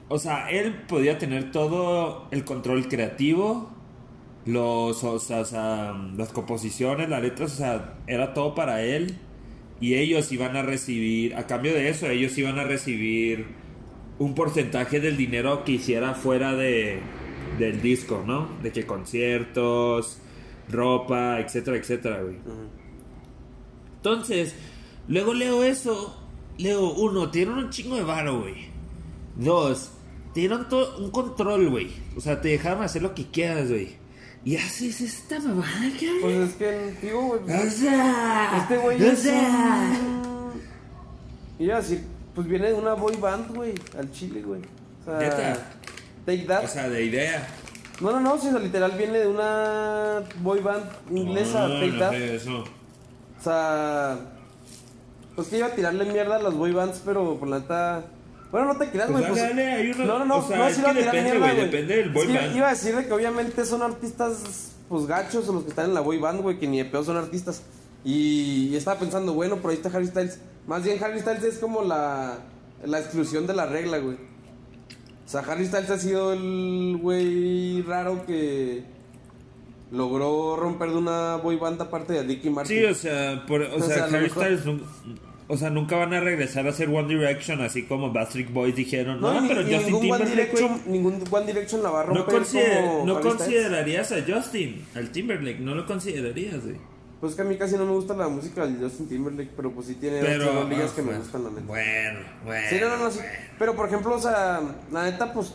[0.07, 3.73] o sea, él podía tener todo el control creativo,
[4.45, 9.17] los, o sea, o sea, las composiciones, las letras, o sea, era todo para él.
[9.81, 13.47] Y ellos iban a recibir, a cambio de eso, ellos iban a recibir
[14.17, 16.99] un porcentaje del dinero que hiciera fuera de,
[17.59, 18.47] del disco, ¿no?
[18.61, 20.21] De que conciertos,
[20.69, 22.37] ropa, etcétera, etcétera, güey.
[24.03, 24.53] Entonces,
[25.07, 26.19] luego leo eso.
[26.57, 28.67] Leo, uno, te dieron un chingo de varo, güey.
[29.37, 29.91] Dos,
[30.69, 31.89] todo un control, güey.
[32.17, 33.95] O sea, te dejaron hacer lo que quieras, güey.
[34.43, 36.19] Y haces esta mamada, cabrón.
[36.21, 37.39] Pues es que, digo, güey.
[37.39, 39.97] O pues, sea, Este güey o es sea.
[40.03, 40.51] un...
[41.65, 42.03] Iba a decir,
[42.35, 44.59] pues viene de una boy band, güey, al chile, güey.
[45.01, 45.65] O sea.
[46.25, 46.65] Take That.
[46.65, 47.47] O sea, de idea.
[48.01, 51.99] no, no, no, si o literal viene de una boy band inglesa, No, Take no
[51.99, 52.13] That.
[52.13, 52.63] eso.
[53.43, 54.17] O sea,
[55.35, 58.05] pues que iba a tirarle mierda a las boy bands, pero por la neta...
[58.51, 59.41] Bueno, no te creas, Pues güey.
[59.41, 61.53] pues- uno- No, no, no, o sea, no, es que iba a tirar depende, mierda,
[61.53, 62.55] güey, depende del boy Es que band.
[62.55, 65.93] Iba a decir de que obviamente son artistas, pues gachos, o los que están en
[65.93, 67.63] la boy band, güey, que ni de pedo son artistas.
[68.05, 70.39] Y, y estaba pensando, bueno, por ahí está Harry Styles.
[70.67, 72.37] Más bien Harry Styles es como la,
[72.85, 74.15] la exclusión de la regla, güey.
[75.25, 78.83] O sea, Harry Styles ha sido el güey raro que
[79.93, 82.77] logró romper de una boy band aparte de Ricky Martin.
[82.79, 84.81] Sí, o sea, por, o O sea, sea, Harry Styles nun-
[85.47, 89.21] o sea, nunca van a regresar a hacer One Direction así como Backstreet Boys dijeron.
[89.21, 90.29] No, No, ni- pero ni Justin ningún Timberlake.
[90.35, 94.85] Direction, ningún One Direction la va a No, romper consider- como no considerarías a Justin,
[94.95, 96.77] al Timberlake, no lo considerarías, güey.
[97.21, 99.87] Pues que a mí casi no me gusta la música de Justin Timberlake, pero pues
[99.87, 100.49] sí tiene Pero.
[100.49, 101.61] otras ligas ah, que me bueno, gustan, la neta.
[101.67, 102.67] Bueno, bueno.
[102.69, 103.19] Sí, no, no, no, sí.
[103.19, 103.33] bueno.
[103.59, 104.59] Pero por ejemplo, o sea,
[104.91, 105.53] la neta, pues,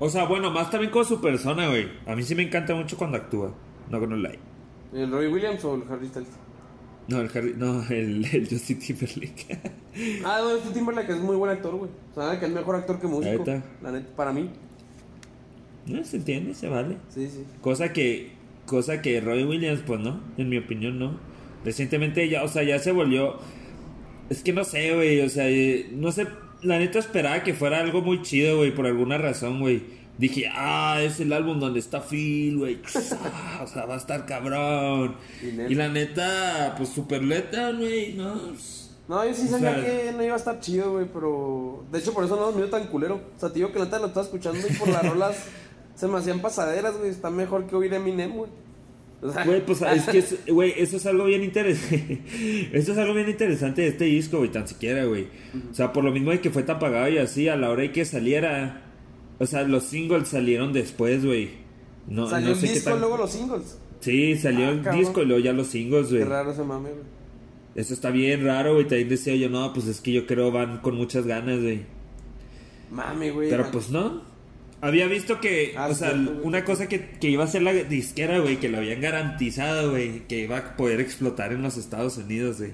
[0.00, 1.88] O sea, bueno, más también con su persona, güey.
[2.06, 3.54] A mí sí me encanta mucho cuando actúa.
[3.90, 4.38] No con el like.
[4.94, 6.30] el Roy Williams o el Harry Styles.
[7.06, 9.58] No, el Harry, no, el, el Justin Timberlake.
[10.24, 11.90] Ah, no, Justin Timberlake es muy buen actor, güey.
[12.14, 13.44] O sea, que es mejor actor que músico.
[13.44, 13.62] Neta.
[13.82, 14.48] La neta, para mí.
[15.86, 16.96] no, se entiende, se vale.
[17.08, 17.44] Sí, sí.
[17.60, 18.30] Cosa que,
[18.66, 21.18] cosa que Roy Williams, pues no, en mi opinión no.
[21.64, 23.38] Recientemente ya, o sea, ya se volvió.
[24.30, 26.28] Es que no sé, güey, o sea, eh, no sé,
[26.62, 29.98] la neta esperaba que fuera algo muy chido, güey, por alguna razón, güey.
[30.18, 32.78] Dije, ah, es el álbum donde está Phil, güey.
[33.24, 35.16] Ah, o sea, va a estar cabrón.
[35.42, 38.34] Y la neta, pues super leta, güey, no.
[39.08, 41.84] No, yo sí O sabía sea- que no iba a estar chido, güey, pero...
[41.90, 43.16] De hecho, por eso no me dio tan culero.
[43.36, 45.36] O sea, te digo que la neta lo estaba escuchando y por las rolas
[45.96, 47.10] se me hacían pasaderas, güey.
[47.10, 48.50] Está mejor que oír Eminem, güey.
[49.22, 52.22] Güey, pues es que, es- güey, eso es algo bien interesante.
[52.72, 55.26] eso es algo bien interesante de este disco, güey, tan siquiera, güey.
[55.70, 57.82] O sea, por lo mismo de que fue tan pagado y así, a la hora
[57.82, 58.82] de que saliera.
[59.38, 61.50] O sea, los singles salieron después, güey.
[62.06, 63.78] No, Salió no el sé qué disco, luego los singles.
[64.00, 65.00] Sí, salió Ah, el cabrón.
[65.00, 66.22] disco y luego ya los singles, güey.
[66.22, 67.02] Qué raro ese mame, güey.
[67.74, 68.86] Eso está bien raro, güey.
[68.88, 71.82] También decía yo, no, pues es que yo creo van con muchas ganas, güey.
[72.90, 73.50] Mami, güey.
[73.50, 74.22] Pero pues no.
[74.82, 76.12] Había visto que, Ah, o sea,
[76.42, 80.26] una cosa que, que iba a ser la disquera, güey, que lo habían garantizado, güey,
[80.26, 82.72] que iba a poder explotar en los Estados Unidos, güey.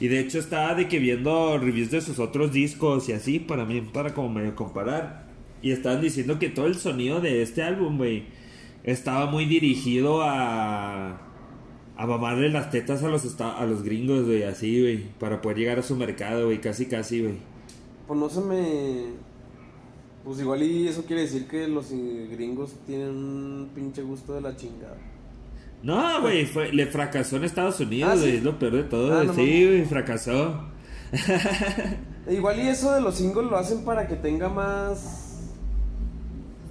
[0.00, 3.64] Y de hecho estaba de que viendo reviews de sus otros discos y así, para
[3.64, 5.26] mí, para como medio comparar.
[5.60, 8.24] Y estaban diciendo que todo el sonido de este álbum, güey,
[8.84, 11.28] estaba muy dirigido a...
[11.94, 15.78] A mamarle las tetas a los, a los gringos, güey, así, güey, para poder llegar
[15.78, 17.34] a su mercado, güey, casi, casi, güey.
[18.08, 19.04] Pues no se me.
[20.24, 21.86] Pues igual y eso quiere decir que los
[22.30, 24.96] gringos tienen un pinche gusto de la chingada.
[25.82, 29.18] No, güey, fue- le fracasó en Estados Unidos, Ah, es lo peor de todo.
[29.18, 30.64] Ah, no sí, güey, fracasó.
[32.26, 35.28] E Igual y eso de los singles lo hacen para que tenga más.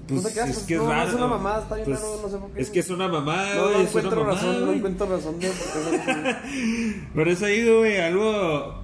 [0.08, 1.10] Pues No te es pues, que es no, raro.
[1.10, 2.62] es una mamada, está bien Pues, raro, no sé por qué.
[2.62, 5.06] Es que es una mamada, No, güey, no es una encuentro mamada, razón, no encuentro
[5.08, 8.81] razón de por qué Por eso digo, güey, algo...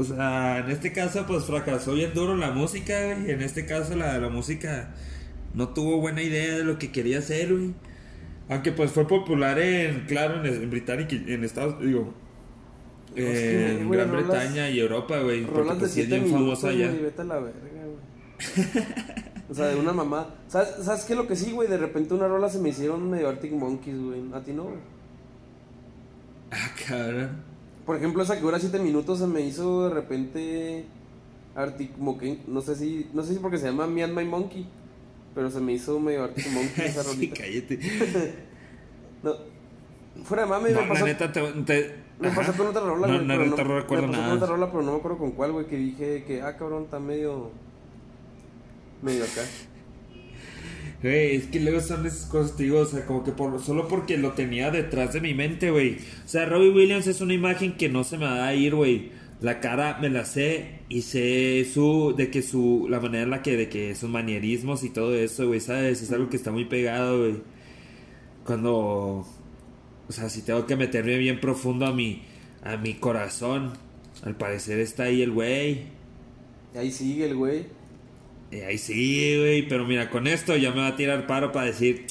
[0.00, 3.30] O sea, en este caso, pues fracasó bien duro la música, güey.
[3.32, 4.94] En este caso, la, la música
[5.54, 7.74] no tuvo buena idea de lo que quería hacer, güey.
[8.48, 11.80] Aunque, pues, fue popular en, claro, en, en Británica, en Estados...
[11.80, 12.14] Digo...
[13.16, 15.42] En Gran rolas- Bretaña y Europa, güey.
[15.44, 16.88] Porque, Rolas de pues, es 7 bien minutos, famosa allá.
[16.90, 18.84] güey, vete a la verga, güey.
[19.50, 20.28] O sea, de una mamá.
[20.46, 21.16] ¿Sabes, ¿Sabes qué?
[21.16, 24.20] Lo que sí, güey, de repente una rola se me hicieron medio Arctic Monkeys, güey.
[24.32, 24.76] A ti no, güey.
[26.52, 27.49] Ah, cabrón.
[27.90, 30.84] Por ejemplo, esa que dura 7 minutos se me hizo de repente
[31.56, 32.40] Arctic Monkey.
[32.46, 34.64] No sé si, no sé si porque se llama Me and My Monkey.
[35.34, 37.40] Pero se me hizo medio Arctic Monkey esa sí, rolita.
[37.42, 37.80] cállate.
[39.24, 39.34] No.
[40.22, 41.04] Fuera de mame, No, me la pasó.
[41.04, 43.26] neta, te, te- Me pasó con otra rola, No, güey.
[43.26, 44.34] no, pero neta, no recuerdo me pasó nada.
[44.34, 45.66] con otra rola, pero no me acuerdo con cuál, güey.
[45.66, 47.50] Que dije que, ah, cabrón, está medio.
[49.02, 49.42] medio acá.
[51.02, 54.18] Güey, es que luego son esas cosas, digo, o sea, como que por, solo porque
[54.18, 55.96] lo tenía detrás de mi mente, güey.
[56.24, 59.10] O sea, Robbie Williams es una imagen que no se me va a ir, güey.
[59.40, 63.42] La cara me la sé y sé su, de que su, la manera en la
[63.42, 66.02] que, de que sus manierismos y todo eso, güey, ¿sabes?
[66.02, 67.36] Es algo que está muy pegado, güey.
[68.44, 69.26] Cuando,
[70.08, 72.22] o sea, si tengo que meterme bien profundo a mi,
[72.62, 73.72] a mi corazón,
[74.22, 75.84] al parecer está ahí el güey.
[76.74, 77.79] Ahí sigue el güey.
[78.50, 81.66] Eh, ahí sí, güey, pero mira, con esto ya me va a tirar paro para
[81.66, 82.06] decir,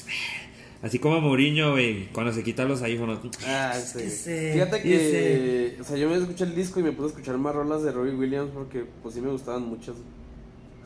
[0.81, 3.19] así como Mourinho, güey, cuando se quita los audífonos.
[3.45, 3.73] Ah.
[3.75, 5.77] Ese, Fíjate que.
[5.81, 7.91] O sea, yo me escuché el disco y me puse a escuchar más rolas de
[7.91, 9.95] Robbie Williams porque, pues sí me gustaban muchas.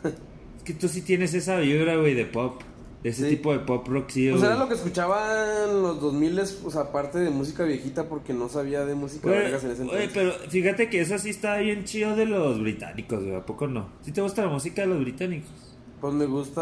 [0.03, 2.61] Es que tú sí tienes esa vibra, güey, de pop,
[3.03, 3.35] de ese Sí.
[3.35, 4.51] tipo de pop rock, sí, Pues güey.
[4.53, 8.47] era lo que escuchaba en los 2000 o sea, aparte de música viejita porque no
[8.49, 10.09] sabía de música vergas en ese entonces.
[10.13, 13.89] pero fíjate que eso sí está bien chido de los británicos, güey, ¿a poco no?
[14.03, 15.49] ¿Sí te gusta la música de los británicos?
[15.99, 16.61] Pues me gusta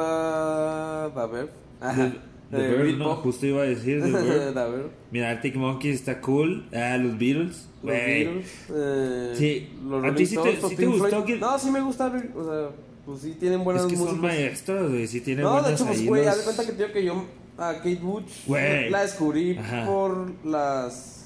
[1.15, 1.49] Daver.
[1.79, 2.11] Ajá.
[2.51, 3.07] The, The Eh, Britpop.
[3.07, 4.11] no, justo iba a decir, The.
[4.53, 4.89] Daver.
[5.11, 7.91] Mira, Arctic Monkeys está cool, ah, los Beatles, Los.
[7.93, 9.69] Beatles, eh, Sí.
[9.87, 12.69] los ¿A ti sí te- sí gustó que- No, sí me gusta, o sea,
[13.05, 14.23] pues sí tienen buenas Es que son músicas.
[14.23, 16.71] maestros, güey, sí tienen No, de buenas hecho, pues, güey, los- haz de cuenta que
[16.73, 17.25] digo que yo
[17.57, 18.89] a Kate Bush Güey.
[18.89, 19.85] la descubrí Ajá.
[19.85, 21.17] por las.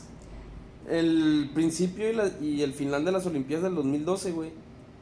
[0.90, 4.52] El principio y, la- y el final de las Olimpiadas del 2012, güey.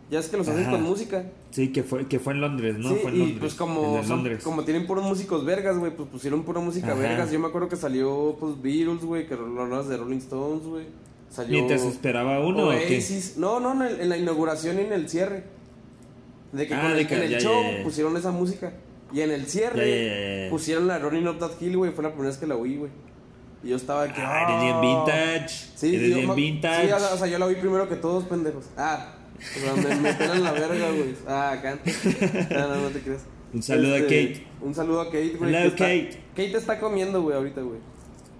[0.09, 1.25] Ya es que los hacen con música.
[1.51, 2.89] Sí, que fue, que fue en Londres, ¿no?
[2.89, 3.39] sí, fue en y Londres.
[3.39, 6.95] pues como, son- como tienen puros músicos vergas, güey, pues pusieron pura música Ajá.
[6.99, 7.31] vergas.
[7.31, 10.85] Yo me acuerdo que salió, pues, Beatles, güey, que rolas de Rolling Stones, güey.
[11.29, 12.95] Salió Mientras esperaba uno, ¿o qué?
[12.95, 13.37] Oasis.
[13.37, 15.43] No, no, en, el- en la inauguración y en el cierre.
[16.53, 17.83] De que Ah, con el- de que- en el ya, show ya, ya.
[17.83, 18.71] pusieron esa música.
[19.11, 21.91] Y en el cierre pusieron la Running Up That Hill, güey.
[21.91, 22.91] Fue la primera vez que la oí, güey.
[23.63, 24.21] Y yo estaba de que.
[24.21, 24.81] Ah, eres bien "Ah".
[24.81, 25.55] vintage.
[25.75, 26.87] Sí, eres bien vintage.
[26.87, 28.65] Sí, o sea, yo la vi primero que todos, pendejos.
[28.77, 31.15] Ah, o sea, me, me pelan la verga, güey.
[31.27, 31.77] Ah, acá.
[32.49, 33.23] No, no, no te creas.
[33.53, 34.47] Un saludo a Este, Kate.
[34.61, 35.49] Un saludo a Kate, güey.
[35.55, 36.23] Hello, que está- Kate.
[36.35, 37.79] Kate está comiendo, güey, ahorita, güey.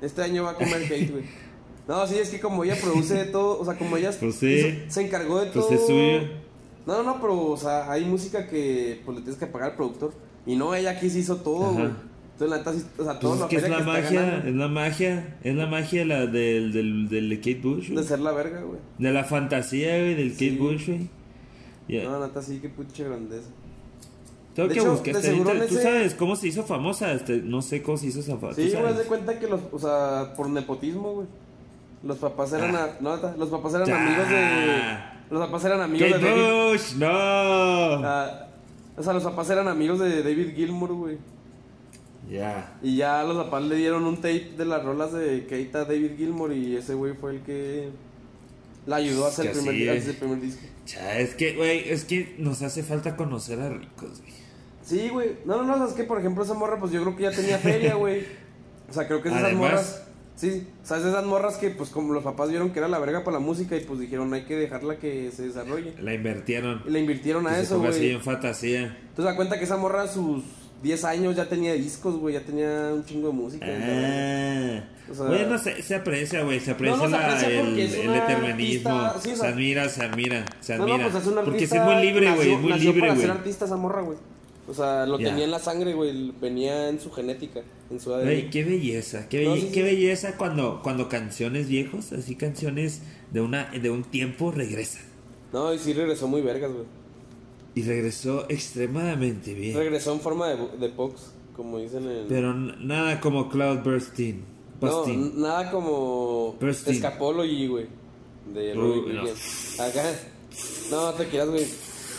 [0.01, 1.23] Este año va a comer Kate, güey.
[1.87, 4.47] No, sí, es que como ella produce todo, o sea, como ella Pues sí.
[4.55, 5.75] hizo- se encargó de Pues todo.
[5.75, 6.42] es suyo.
[6.85, 9.75] No, no, no, pero, o sea, hay música que pues le tienes que pagar al
[9.75, 10.13] productor.
[10.45, 11.89] Y no, ella aquí sí hizo todo, güey.
[12.37, 14.67] Entonces, la o sea, todo Pues lo es que es la magia, ganando es la
[14.67, 18.05] magia, es la magia la del, del, del de Kate Bush, de güey.
[18.05, 18.79] ser la verga, güey.
[18.97, 20.49] De la fantasía, güey, del Sí.
[20.49, 21.09] Kate Bush, güey.
[22.05, 23.49] No, neta, sí, qué pucha grandeza.
[24.55, 27.11] Tengo de que hecho, buscar de ¿Tú ese- sabes cómo se hizo famosa?
[27.13, 28.61] Este, no sé cómo se hizo esa famosa.
[28.61, 31.27] Sí, güey, haz de cuenta que los, o sea, por nepotismo, güey.
[32.03, 32.97] Los papás eran, Ah.
[32.99, 34.05] a- no, los papás eran Ah.
[34.07, 37.07] amigos de, los papás eran amigos Kate de David, Bush, no.
[37.09, 38.47] ah,
[38.95, 41.17] o sea, los papás eran amigos de David Gilmour, güey.
[42.29, 42.77] Ya.
[42.83, 46.11] Y ya los papás le dieron un tape de las rolas de Kate a David
[46.17, 47.89] Gilmour y ese güey fue el que
[48.85, 50.61] la ayudó a hacer, el que primer, sí, a hacer el primer disco.
[50.85, 54.33] Cha, es que, güey, es que nos hace falta conocer a ricos, güey.
[54.83, 55.37] Sí, güey.
[55.45, 57.57] No, no, no, es que por ejemplo esa morra, pues yo creo que ya tenía
[57.57, 58.25] feria, güey.
[58.89, 59.71] O sea, creo que esas Además.
[59.71, 60.02] morras.
[60.35, 62.97] Sí, o sea, es esas morras que, pues, como los papás vieron que era la
[62.99, 65.93] verga para la música y pues dijeron, hay que dejarla que se desarrolle.
[66.01, 66.81] La invirtieron.
[66.87, 68.11] Y la invirtieron a Que se eso, ponga así güey.
[68.13, 68.81] en fantasía.
[69.09, 70.43] Entonces, da cuenta que esa morra a sus
[70.81, 73.65] 10 años ya tenía discos, güey, ya tenía un chingo de música.
[73.69, 74.83] Ah.
[75.09, 77.59] O sea- Güey, no sé, se aprecia, güey, se aprecia, No, no, se la- aprecia
[77.61, 80.97] el, el artista- sí, o se sea- admira, se admira, se admira.
[80.97, 81.43] no, pues es artista.
[81.43, 83.27] Porque es muy libre, güey, es muy nació libre, para güey.
[83.27, 84.17] ser artista esa morra, güey.
[84.67, 85.29] O sea, lo Ya.
[85.29, 87.61] tenía en la sangre, güey, venía en su genética,
[87.99, 88.23] en.
[88.23, 89.73] Güey, qué belleza, qué, No, belle- sí, sí.
[89.73, 93.01] qué belleza cuando, cuando canciones viejos, así canciones
[93.31, 95.03] de una de un tiempo regresan.
[95.51, 96.85] No, y sí regresó muy vergas, güey.
[97.75, 99.75] Y regresó extremadamente bien.
[99.75, 102.27] Regresó en forma de, de Pox, como dicen en...
[102.27, 104.43] Pero nada como Cloud Bursting.
[104.81, 105.41] no, Busting.
[105.41, 106.93] nada como Bursting.
[106.95, 107.85] Escapology, güey.
[108.53, 109.21] De Robbie no.
[109.83, 110.03] Acá.
[110.91, 111.65] No, te quieras, güey.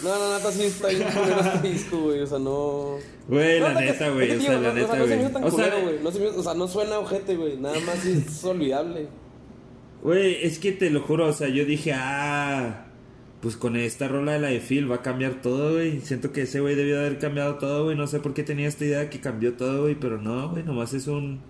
[0.04, 2.20] No, no, neta, sí está bien culero este disco, güey.
[2.20, 2.96] O sea, no.
[3.26, 5.44] Güey, No, la neta, güey, o sea, la no, neta, güey.
[5.44, 5.72] O sea.
[6.02, 7.56] No se me o sea, no suena ojete, güey.
[7.56, 9.08] Nada más es olvidable.
[10.02, 12.88] Güey, es que te lo juro, o sea, yo dije, ah,
[13.40, 16.00] pues con esta rola de la de Phil va a cambiar todo, güey.
[16.02, 17.96] Siento que ese güey debió haber cambiado todo, güey.
[17.96, 20.92] No sé por qué tenía esta idea que cambió todo, güey, pero no, güey, nomás
[20.92, 21.40] es un...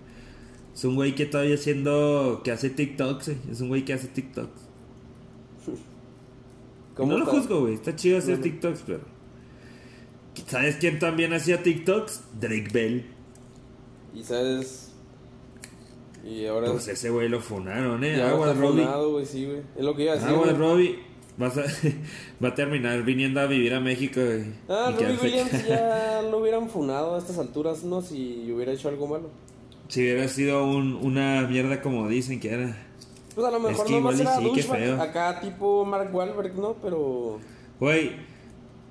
[0.73, 2.41] Es un güey que todavía haciendo...
[2.43, 3.37] que hace TikToks, güey.
[3.51, 4.61] Es un güey que hace TikToks.
[6.95, 7.73] ¿Cómo no lo juzgo, güey.
[7.75, 8.43] Está chido hacer No, no.
[8.43, 9.01] TikToks, pero...
[10.47, 12.39] ¿Sabes quién también hacía TikToks?
[12.39, 13.05] Drake Bell.
[14.13, 14.91] Y sabes.
[16.23, 16.71] Y ahora.
[16.71, 18.15] Pues ese güey lo funaron, eh.
[18.15, 18.83] está Robbie.
[18.83, 19.61] funado, güey, sí, güey.
[19.77, 20.33] Es lo que iba a decir.
[20.33, 20.53] Güey.
[20.53, 20.99] Robbie.
[21.37, 21.63] Vas a,
[22.43, 24.45] va a terminar viniendo a vivir a México, güey.
[24.69, 28.01] Ah, Robbie Williams ya lo hubieran funado a estas alturas, ¿no?
[28.01, 29.29] Si hubiera hecho algo malo.
[29.89, 32.84] Si hubiera sido un, una mierda como dicen que era.
[33.35, 36.73] Pues a lo mejor que no más era sí, douchebag, acá tipo Mark Wahlberg, ¿no?
[36.81, 37.39] Pero...
[37.81, 38.13] Güey,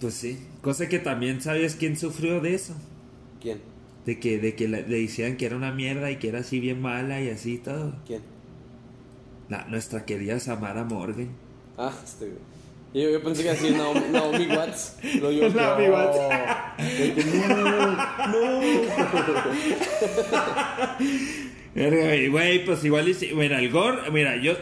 [0.00, 0.38] pues sí.
[0.61, 2.74] Cosa que también sabías quién sufrió de eso.
[3.40, 3.62] ¿Quién?
[4.04, 6.83] De que, de que le decían que era una mierda y que era así bien
[6.83, 7.94] mala y así y todo.
[8.07, 8.20] ¿Quién?
[9.48, 11.30] La, nuestra querida Samara Morgan.
[11.78, 12.38] Ah, este, güey.
[12.94, 14.96] Yo, yo pensé que así Naomi, Naomi Watts.
[15.20, 15.92] Lo yo, Naomi no.
[15.94, 16.18] Watts.
[16.76, 17.90] Que no,
[18.28, 18.61] no.
[21.74, 23.30] Verga, Güey, pues igual sí.
[23.34, 24.54] Mira, el Gore, mira, yo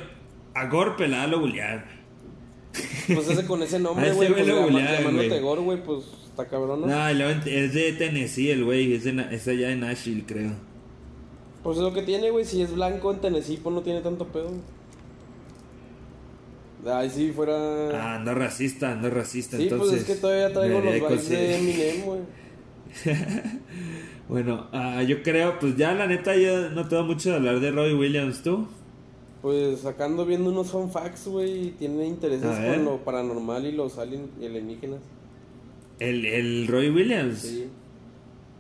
[0.55, 1.85] a Gore pelada lo buleaba.
[3.07, 5.41] Pues ese con ese nombre, güey, pues lo llamándote.
[5.41, 6.87] Gore, güey, pues está cabrón, ¿no?
[6.87, 10.53] No, es de Tennessee el güey, es, de es allá en Nashville, creo.
[11.63, 14.27] Pues es lo que tiene, güey, si es blanco en Tennessee, pues no tiene tanto
[14.27, 14.51] pedo.
[16.85, 17.55] Ay, si fuera...
[17.91, 19.89] Ah, ando racista, ando racista, sí, entonces.
[19.89, 22.21] pues es que todavía traigo los vibes de Eminem, güey.
[24.29, 27.71] Bueno, ah, yo creo, pues ya la neta yo no tengo mucho de hablar de
[27.71, 28.67] Robbie Williams, ¿tú?
[29.43, 34.31] Pues sacando viendo unos fun facts, güey, tiene intereses con lo paranormal y los alien,
[34.39, 35.01] alienígenas.
[35.99, 37.41] El, el Robbie Williams.
[37.41, 37.67] Sí.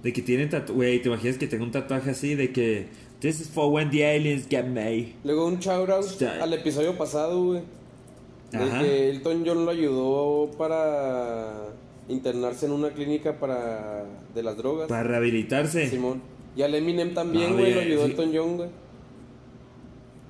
[0.02, 2.88] De que tiene tatuaje, güey, te imaginas que tenga un tatuaje así de que
[3.20, 5.14] This is for when the aliens get me.
[5.22, 7.62] Luego un shout out Está- al episodio pasado, güey.
[8.50, 8.80] De Ajá.
[8.82, 11.68] que Elton John lo ayudó para
[12.08, 14.88] internarse en una clínica para de las drogas.
[14.88, 15.88] Para rehabilitarse.
[15.88, 16.22] Simón.
[16.56, 18.10] Y al Eminem también, No, güey, lo ayudó sí.
[18.10, 18.68] Elton John, güey.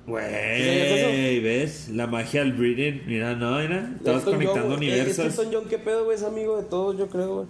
[0.05, 1.89] Güey, ¿Sí ¿ves?
[1.89, 3.03] La magia del breeding.
[3.07, 3.93] Mira, no, mira.
[3.97, 5.25] Estabas John, conectando que universos.
[5.25, 7.47] Elton John, qué pedo, güey, es amigo de todos, yo creo, güey.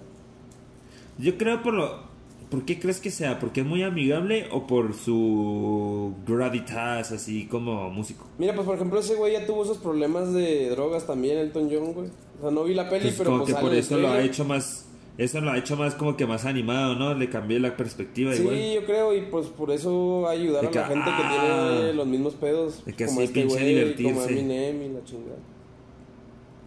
[1.17, 2.12] Yo creo por lo.
[2.53, 3.39] ¿Por qué crees que sea?
[3.39, 8.27] ¿Porque es muy amigable o por su gravitas así como músico?
[8.37, 11.93] Mira, pues por ejemplo, ese güey ya tuvo esos problemas de drogas también, Elton John,
[11.93, 12.09] güey.
[12.37, 14.21] O sea, no vi la peli, Pues pero como pues que por eso lo ha
[14.21, 14.85] hecho más.
[15.17, 17.15] Eso lo ha hecho más como que más animado, ¿no?
[17.15, 18.57] Le cambié la perspectiva Sí, igual.
[18.75, 21.93] yo creo, y pues por eso ayudar De a que, la gente ah, que tiene
[21.93, 22.85] los mismos pedos.
[22.85, 24.13] de que como así este pinche divertirse.
[24.13, 25.37] como Eminem y la chingada.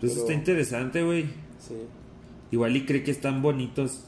[0.01, 1.27] Pues pero- está interesante, güey.
[1.61, 1.75] Sí.
[2.51, 4.03] Igual y cree que están bonitos.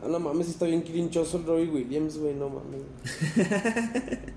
[0.00, 2.82] Ah, no mames, está bien crinchoso el Robbie Williams, güey, no mames.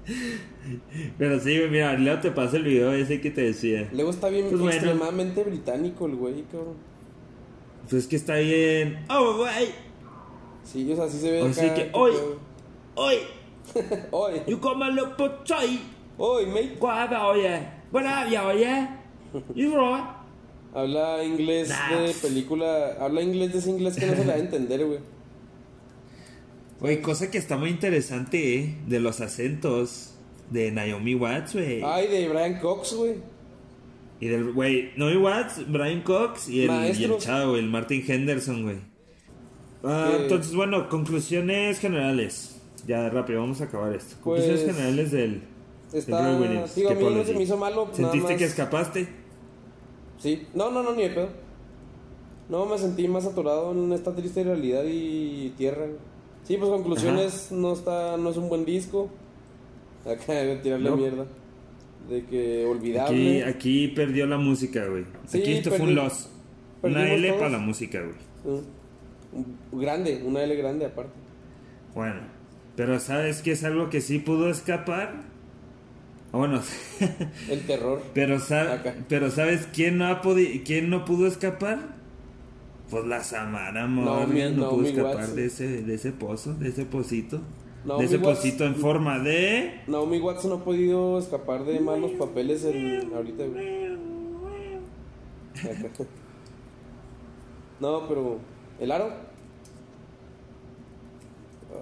[1.17, 3.89] Pero sí, güey, mira, luego te paso el video ese que te decía.
[3.93, 4.75] Luego está bien Pues bueno.
[4.75, 6.75] extremadamente británico el güey, cabrón.
[7.83, 9.05] Pues es que está bien.
[9.09, 9.69] ¡Oh, güey!
[10.63, 12.13] Sí, o sea, sí se ve Así acá, que, hoy,
[12.95, 13.15] hoy,
[14.11, 15.79] Hoy, you come and look for chai.
[16.17, 16.77] hoy, mate.
[16.79, 18.87] What up, vào vậy?
[19.55, 20.03] You right?
[20.73, 22.01] Habla inglés Nah.
[22.01, 24.99] de película, habla inglés de ese inglés que no se le va a entender, güey.
[26.81, 28.75] Güey, cosa que está muy interesante, ¿eh?
[28.87, 30.15] De los acentos
[30.49, 31.81] de Naomi Watts, güey.
[31.83, 33.15] Ay, de Brian Cox, güey.
[34.19, 38.63] Y del, güey, Naomi Watts, Brian Cox y el, y el chavo, el Martin Henderson,
[38.63, 38.77] güey.
[39.83, 42.59] Ah, Que- entonces, bueno, conclusiones generales.
[42.87, 44.15] Ya, rápido, vamos a acabar esto.
[44.21, 45.31] Conclusiones Pues, generales del,
[45.91, 46.75] del Está, Williams.
[46.75, 47.87] digo, a ¿Qué mí no se me hizo malo.
[47.93, 49.07] ¿Sentiste más- que escapaste?
[50.17, 51.29] Sí, no, no, no, ni de pedo.
[52.49, 55.85] No, me sentí más atorado en esta triste realidad y tierra.
[56.51, 59.09] Sí, pues conclusiones, no está, no es un buen disco.
[60.05, 60.97] Acá de tirarle No.
[60.97, 61.25] mierda.
[62.09, 63.45] De que olvidable.
[63.45, 65.05] aquí perdió la música, güey.
[65.27, 66.29] Sí, aquí esto fue un loss.
[66.81, 67.39] Una L todos.
[67.39, 68.59] para la música, güey.
[69.73, 69.79] Mm.
[69.79, 71.13] Grande, una L grande aparte.
[71.95, 72.19] Bueno,
[72.75, 75.21] pero ¿sabes que es algo que sí pudo escapar?
[76.33, 76.61] Ah, Bueno,
[77.49, 78.01] El terror.
[78.13, 78.93] pero, sa- Acá.
[79.07, 80.21] pero ¿sabes quién no, ha
[80.65, 82.00] quién no pudo escapar?
[82.91, 85.35] Pues la Samara Morgan no, pudo Naomi escapar Watts.
[85.35, 87.39] de ese, de ese pozo, de ese pocito.
[87.85, 88.37] Naomi de ese Watts.
[88.39, 89.81] pocito en forma de...
[89.87, 93.43] Naomi Watts no ha podido escapar de malos papeles en, ahorita.
[97.79, 98.37] No, pero.
[98.79, 99.09] ¿El aro?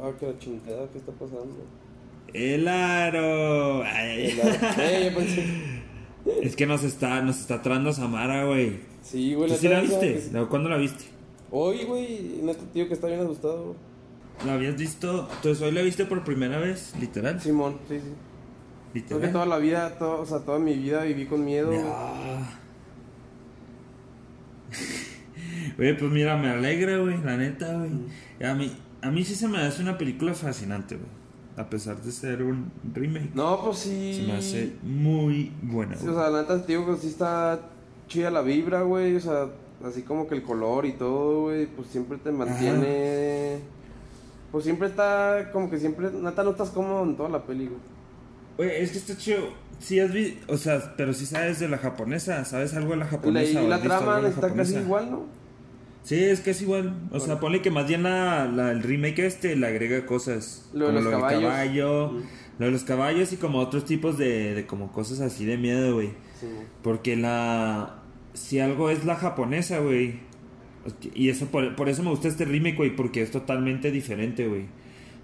[0.01, 1.57] Ah, qué la chingada, ¿qué está pasando?
[2.33, 3.83] El aro.
[3.83, 4.57] Ay, El aro.
[4.81, 5.45] Eh, yo pensé.
[6.41, 8.79] es que nos está, nos está trayendo Samara, güey.
[9.09, 10.21] Sí, güey, ¿Tú la sí la viste?
[10.21, 10.31] sí.
[10.49, 11.05] ¿Cuándo la viste?
[11.51, 13.63] Hoy, güey, neta, tío, que está bien asustado.
[13.65, 13.75] güey.
[14.45, 15.27] ¿La habías visto?
[15.35, 17.41] Entonces hoy la viste por primera vez, literal.
[17.41, 18.03] Simón, sí, sí.
[18.05, 19.21] Creo Literal.
[19.21, 21.67] que toda la vida, todo, o sea, toda mi vida viví con miedo.
[21.67, 21.81] güey.
[21.85, 22.49] Ah.
[25.79, 27.91] Oye, pues mira, me alegra, güey, la neta, güey.
[28.49, 31.07] A mí, a mí sí se me hace una película fascinante, güey.
[31.57, 33.31] A pesar de ser un remake.
[33.35, 34.13] No, pues sí.
[34.15, 36.15] Se me hace muy buena, Sí, güey.
[36.15, 37.59] o sea, la neta, digo que sí está
[38.09, 39.15] chida la vibra, güey.
[39.15, 39.47] O sea,
[39.85, 43.59] así como que el color y todo, güey, pues siempre te mantiene.
[44.51, 47.79] Pues siempre está, como que siempre, neta, no estás cómodo en toda la peli, güey.
[48.57, 49.43] Oye, es que está chido.
[49.79, 53.05] Sí has visto, o sea, pero sí sabes de la japonesa, ¿sabes algo de la
[53.05, 53.61] Y la, japonesa?
[53.61, 55.25] y la visto algo trama la está casi igual, ¿no?
[56.03, 56.93] Sí, es que es igual.
[57.11, 60.67] O sea, ponle que más bien la, la- el remake este le agrega cosas.
[60.73, 61.43] Lo de como los lo del caballos.
[61.51, 62.21] caballo, Mm.
[62.59, 65.93] lo de los caballos y como otros tipos de, de como cosas así de miedo,
[65.93, 66.09] güey.
[66.39, 66.47] Sí.
[66.81, 67.98] Porque la...
[68.39, 70.13] Si algo es la japonesa, güey.
[71.13, 74.65] Y eso por, por eso me gusta este remake, güey, porque es totalmente diferente, güey.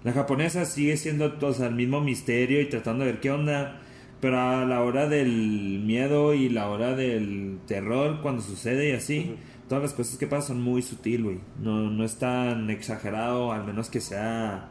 [0.04, 3.80] La japonesa sigue siendo o sea, el mismo misterio y tratando de ver qué onda.
[4.20, 9.34] Pero a la hora del miedo y la hora del terror, cuando sucede y así,
[9.68, 11.38] todas las cosas que pasan son muy sutil, güey.
[11.60, 14.70] No, no es tan exagerado, al menos que sea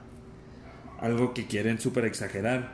[0.99, 2.73] algo que quieren súper exagerar.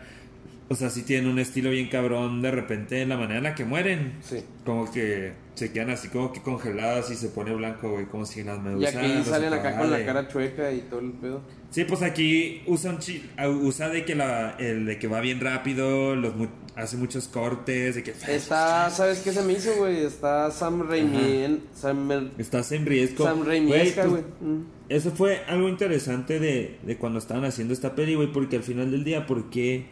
[0.68, 3.66] O sea, sí tienen un estilo bien cabrón de repente la manera en la que
[3.66, 4.14] mueren.
[4.22, 4.44] Sí.
[4.66, 8.44] Como que se quedan así como que congeladas y se pone blanco, güey, como si
[8.44, 8.96] las Y medusas...
[8.96, 11.42] aquí los salen acá con la cara chueca y todo el pedo.
[11.70, 15.22] Sí, pues aquí usa, un chi- ah, usa de que la, el de que va
[15.22, 18.12] bien rápido, los mu- hace muchos cortes, de que...
[18.28, 20.04] Está, ¿sabes qué se me hizo, güey?
[20.04, 21.44] Está Sam Raimi.
[21.44, 23.24] en- Sam, Estás en riesgo.
[23.26, 23.94] Sam Raimi, güey.
[24.42, 24.64] Mm.
[24.90, 28.92] Eso fue algo interesante de, de cuando estaban haciendo esta peli, güey, porque al final
[28.92, 29.86] del día, ¿por qué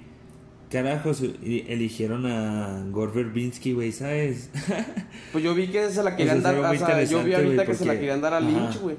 [0.69, 4.49] carajos eligieron a Gore Verbinski, güey, sabes?
[5.32, 7.86] Pues yo vi que se la querían dar, o sea, yo vi ahorita que se
[7.86, 8.39] la querían dar a.
[8.39, 8.95] Lynch, güey.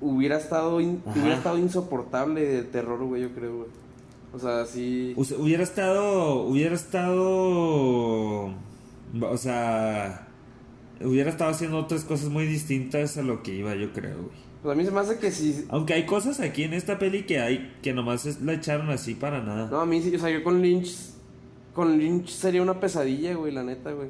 [0.00, 3.68] Hubiera estado, in- hubiera estado insoportable de terror, güey, yo creo, güey.
[4.34, 5.14] O sea, sí.
[5.16, 7.22] O sea, hubiera estado, hubiera estado,
[8.46, 10.26] o sea,
[11.00, 14.51] hubiera estado haciendo otras cosas muy distintas a lo que iba, yo creo, güey.
[14.62, 15.64] Pues a mí se me hace que sí.
[15.70, 19.14] Aunque hay cosas aquí en esta peli que hay que nomás es- la echaron así
[19.14, 19.68] para nada.
[19.70, 20.94] No, a mí sí, o sea, yo con Lynch.
[21.74, 24.08] Con Lynch sería una pesadilla, güey, la neta, güey.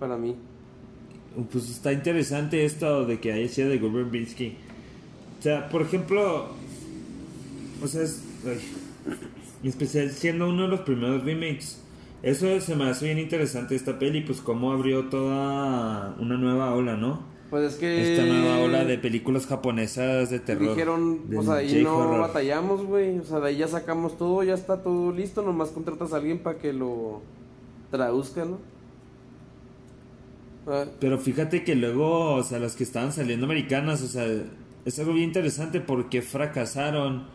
[0.00, 0.34] Para mí.
[1.50, 4.56] Pues está interesante esto de que haya sido de Gore Verbinski.
[5.38, 6.48] O sea, por ejemplo,
[7.82, 8.58] o sea, es, ay,
[9.62, 11.78] en especial siendo uno de los primeros remakes.
[12.22, 16.96] Eso se me hace bien interesante esta peli, pues cómo abrió toda una nueva ola,
[16.96, 17.31] ¿no?
[17.52, 18.14] Pues es que.
[18.14, 20.70] Esta nueva ola de películas japonesas de terror.
[20.70, 23.18] Dijeron, sea, ahí no batallamos, güey.
[23.18, 25.42] O sea, de ahí ya sacamos todo, ya está todo listo.
[25.42, 27.20] Nomás contratas a alguien para que lo
[27.90, 28.58] traduzca, ¿no?
[30.66, 34.24] Ah, Pero fíjate que luego, o sea, las que estaban saliendo americanas, o sea,
[34.86, 37.26] es algo bien interesante porque fracasaron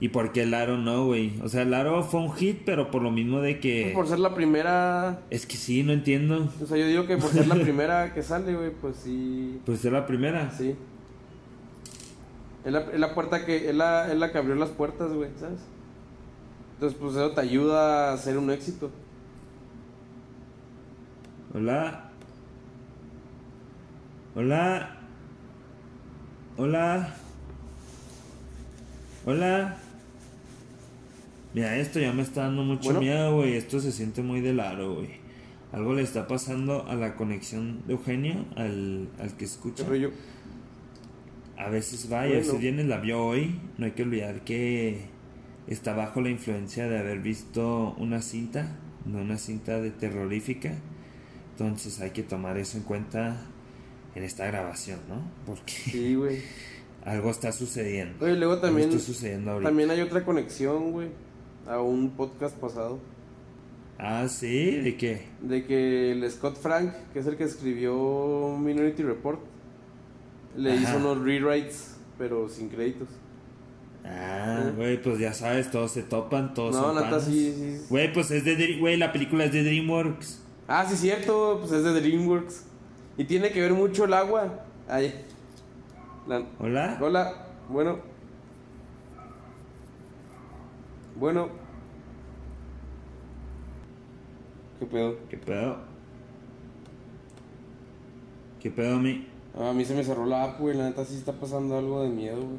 [0.00, 1.40] y porque el Aro no, güey.
[1.42, 3.92] O sea, el Aro fue un hit, pero por lo mismo de que...
[3.94, 5.20] Por ser la primera.
[5.30, 6.48] Es que sí, no entiendo.
[6.60, 9.60] O sea, yo digo que por ser la primera que sale, güey, pues sí.
[9.64, 10.50] Pues es la primera.
[10.50, 10.74] Sí.
[12.64, 13.68] Es la, es la puerta que.
[13.70, 15.60] Es la, es la que abrió las puertas, güey, ¿sabes?
[16.74, 18.90] Entonces, pues eso te ayuda a hacer un éxito.
[21.54, 22.10] Hola.
[24.34, 24.96] Hola.
[26.56, 27.14] Hola.
[29.24, 29.81] Hola.
[31.54, 33.00] Mira, esto ya me está dando mucho Bueno.
[33.00, 33.54] miedo, güey.
[33.56, 35.08] Esto se siente muy del aro, güey.
[35.72, 39.84] Algo le está pasando a la conexión de Eugenio, al, al que escucha.
[39.84, 40.10] Pero yo.
[41.56, 42.38] A veces va y a Bueno.
[42.40, 43.58] veces viene, la vio hoy.
[43.78, 45.02] No hay que olvidar que
[45.66, 48.76] está bajo la influencia de haber visto una cinta,
[49.06, 50.74] no una cinta de terrorífica.
[51.52, 53.36] Entonces hay que tomar eso en cuenta
[54.14, 55.22] en esta grabación, ¿no?
[55.46, 56.38] Porque Sí, güey.
[57.04, 58.24] algo está sucediendo.
[58.24, 59.68] Oye, luego también, Algo está sucediendo ahorita.
[59.68, 61.08] también hay otra conexión, güey,
[61.66, 62.98] a un podcast pasado.
[63.98, 65.26] Ah, sí, ¿de qué?
[65.40, 69.40] De que el Scott Frank, que es el que escribió Minority Report,
[70.56, 70.80] le Ajá.
[70.82, 73.08] hizo unos rewrites, pero sin créditos.
[74.04, 77.24] Ah, güey, pues ya sabes, todos se topan, todos No, son neta, panas.
[77.24, 77.86] sí, sí.
[77.88, 80.42] Güey, pues es de, güey, la película es de DreamWorks.
[80.66, 82.64] Ah, sí, cierto, pues es de DreamWorks.
[83.16, 84.64] Y tiene que ver mucho el agua.
[84.88, 85.14] Ahí.
[86.26, 86.98] La- Hola.
[87.00, 87.98] Hola, bueno.
[91.16, 91.48] Bueno.
[94.78, 95.16] ¿Qué pedo?
[95.28, 95.76] ¿Qué pedo?
[98.60, 99.26] ¿Qué pedo, mi?
[99.58, 100.76] Ah, a mí se me cerró la app, güey.
[100.76, 102.58] La neta sí está pasando algo de miedo, güey.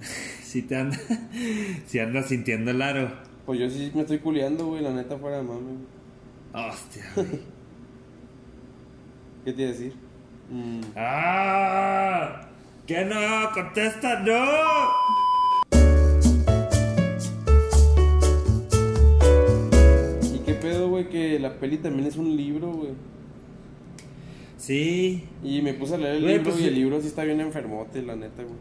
[0.42, 0.96] Si te anda,
[1.86, 3.10] si andas sintiendo el aro.
[3.44, 4.82] Pues yo sí me estoy culeando, güey.
[4.82, 5.78] La neta fuera de mami.
[6.54, 7.40] Hostia, güey.
[9.44, 9.94] ¿Qué te iba a decir?
[10.50, 10.80] Mm.
[10.96, 12.48] ¡Ah!
[12.86, 13.52] ¿Qué no?
[13.52, 15.25] ¡Contesta, no!
[20.96, 21.08] Güey?
[21.08, 22.90] Que la peli también es un libro, güey.
[24.58, 27.24] Sí, Y me puse a leer el Güey, libro pues y el libro sí está
[27.24, 28.56] bien enfermote, la neta, güey.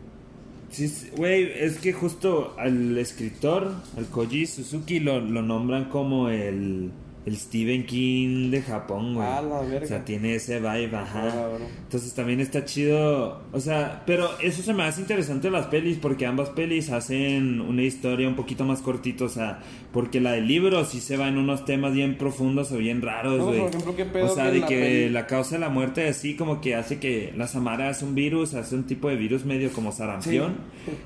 [0.69, 6.91] sí, güey, es que justo al escritor, al Koji Suzuki, lo, lo nombran como el,
[7.25, 9.27] el Stephen King de Japón, güey.
[9.27, 9.85] Ah, la verga.
[9.85, 11.23] O sea, tiene ese vibe, ajá.
[11.33, 11.57] Ah.
[11.83, 15.97] Entonces también está chido, o sea, pero eso se me hace interesante de las pelis
[15.99, 19.59] porque ambas pelis hacen una historia un poquito más cortita, o sea,
[19.91, 23.39] porque la del libro sí se va en unos temas bien profundos o bien raros,
[23.39, 23.59] No, güey.
[23.59, 25.69] por ejemplo, ¿qué pedo o sea, que de la que peli- la causa de la
[25.69, 29.15] muerte así como que hace que la Samara es un virus, hace un tipo de
[29.15, 30.57] virus medio como sarampión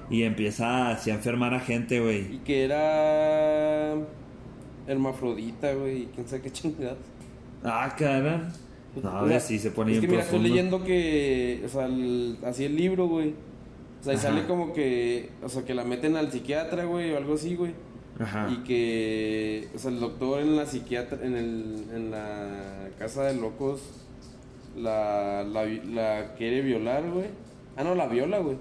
[0.10, 2.36] y empieza así a enfermar a gente, güey.
[2.36, 3.96] Y que era
[4.90, 6.98] hermafrodita, güey, quién sabe qué chingadas.
[7.64, 8.52] Ah, cara.
[9.02, 11.86] No, a ver si se pone Es que bien mira, estoy leyendo que, o sea,
[11.86, 13.34] el- así el libro, güey.
[14.02, 14.30] O sea, y Ajá.
[14.30, 17.74] sale como que, o sea, que la meten al psiquiatra, güey, o algo así, güey.
[18.20, 18.50] Ajá.
[18.52, 23.36] Y que, o sea, el doctor en la psiquiatra, en, el, en la casa de
[23.40, 23.82] locos,
[24.76, 27.28] la, la, la quiere violar, güey.
[27.78, 28.58] Ah, no, la viola, güey.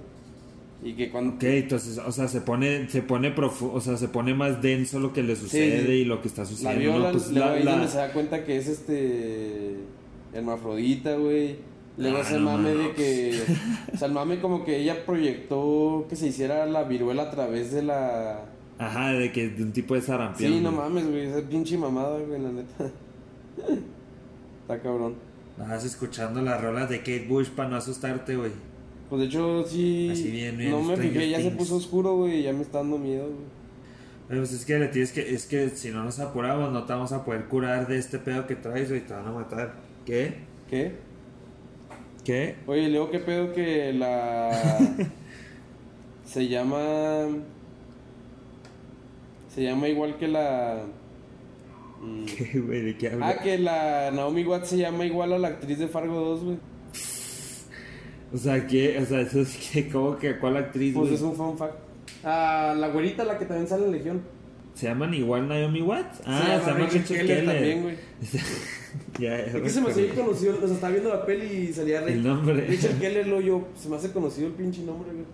[0.83, 1.35] Y que cuando...
[1.35, 5.01] Ok, entonces, o sea, se pone, se pone profu- o sea, se pone más denso
[5.01, 5.93] lo que le sucede sí.
[5.93, 6.81] y lo que está La sucediendo.
[6.81, 7.13] viola, ¿no?
[7.13, 9.77] Pues la- ahí es la- donde se da cuenta que es este
[10.33, 11.57] hermafrodita, güey.
[11.97, 13.43] Luego Ah, ese no mame de que.
[13.93, 17.73] O sea, el mame como que ella proyectó que se hiciera la viruela a través
[17.73, 18.45] de la.
[18.79, 20.53] Ajá, de que de un tipo de sarampión.
[20.53, 21.27] Sí, no mames, güey.
[21.27, 22.89] Esa pinche mamada, güey, la neta.
[24.63, 25.15] Está cabrón.
[25.59, 28.53] Vas escuchando las rolas de Kate Bush para no asustarte, güey.
[29.09, 30.11] Pues de hecho, sí.
[30.13, 32.99] Así bien, no me fijé, ya se puso oscuro, güey, y ya me está dando
[32.99, 33.59] miedo, güey.
[34.29, 36.93] Pero, Pues es que le tienes que, es que si no nos apuramos no te
[36.93, 39.75] vamos a poder curar de este pedo que traes, güey, te van a matar.
[40.05, 40.35] ¿Qué?
[40.69, 40.93] ¿Qué?
[42.25, 42.57] ¿Qué?
[42.67, 44.51] Oye, luego qué pedo que la.
[46.27, 47.29] se llama.
[49.55, 50.83] Se llama igual que la.
[52.03, 52.83] mm, ¿Qué, güey?
[52.83, 53.37] ¿De qué hablas?
[53.39, 56.59] Ah, que la Naomi Watts se llama igual a la actriz de Fargo 2, güey.
[58.33, 58.99] O sea, ¿qué?
[59.01, 61.75] O sea, eso es que, ¿cómo que cuál actriz, Pues es un fun fact.
[62.25, 64.23] Ah, la güerita, la que también sale en Legión.
[64.75, 66.21] ¿Se llaman igual Naomi Watts?
[66.25, 67.97] Ah, se llama Rachel Rachel Keller también, güey.
[69.19, 72.01] ya, Es que se me hacía conocido, o sea, estaba viendo la peli y salía
[72.05, 72.67] El nombre.
[72.67, 75.25] Rachel Keller, lo yo, se me hace conocido el pinche nombre, güey.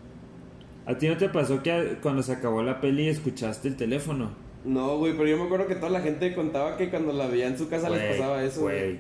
[0.87, 4.31] ¿A ti no te pasó que cuando se acabó la peli escuchaste el teléfono?
[4.65, 7.47] No, güey, pero yo me acuerdo que toda la gente contaba que cuando la veía
[7.47, 8.99] en su casa les pasaba eso, güey.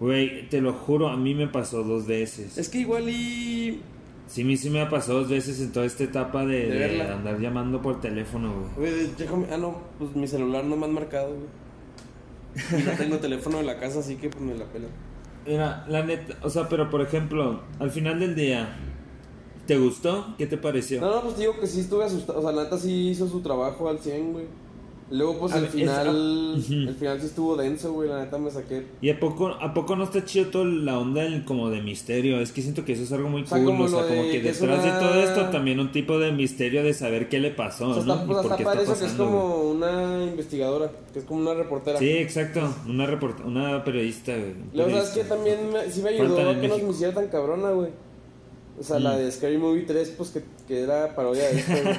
[0.00, 2.56] Güey, te lo juro, a mí me pasó dos veces.
[2.58, 3.80] Es que igual y.
[4.26, 6.78] Sí, a mí sí me pasó dos veces en toda esta etapa de, De de
[6.78, 7.14] verla.
[7.14, 8.90] andar llamando por teléfono, güey.
[8.92, 9.46] Güey, déjame.
[9.52, 12.82] Ah, no, pues mi celular no me han marcado, güey.
[12.84, 14.88] No tengo teléfono de la casa, así que pues me la pela.
[15.46, 18.76] Mira, la neta, o sea, pero por ejemplo, al final del día,
[19.66, 20.34] ¿te gustó?
[20.38, 21.00] ¿Qué te pareció?
[21.00, 22.38] No, no, pues digo que sí estuve asustado.
[22.38, 24.44] O sea, la neta sí hizo su trabajo al 100, güey.
[25.12, 26.54] Luego, pues A el ver, final.
[26.56, 26.74] es- Ujú.
[26.88, 28.08] El final sí estuvo denso, güey.
[28.08, 28.86] La neta me saqué.
[29.02, 32.38] ¿Y a poco, a poco no está chido toda la onda del- como de misterio?
[32.40, 33.66] Es que siento que eso es algo muy O sea, cool.
[33.66, 35.90] como o sea, como de que que es detrás de una- todo esto también un
[35.90, 38.12] tipo de misterio de saber qué le pasó, O sea, ¿no?
[38.12, 41.18] está, Y pues, por qué padre está eso que es pasando, como una investigadora, que
[41.18, 41.98] es como una reportera.
[41.98, 42.12] güey.
[42.12, 42.60] Sí, exacto.
[42.88, 44.54] Una, report una periodista, güey.
[44.74, 45.24] Luego, ¿sabes qué?
[45.24, 45.34] periodista.
[45.34, 46.86] También me, sí me ayudó que no México.
[46.86, 47.90] me hiciera tan cabrona, güey.
[48.78, 49.18] O sea, la Mm.
[49.18, 51.96] de Scary Movie 3, pues que, que era parodia de esto, güey.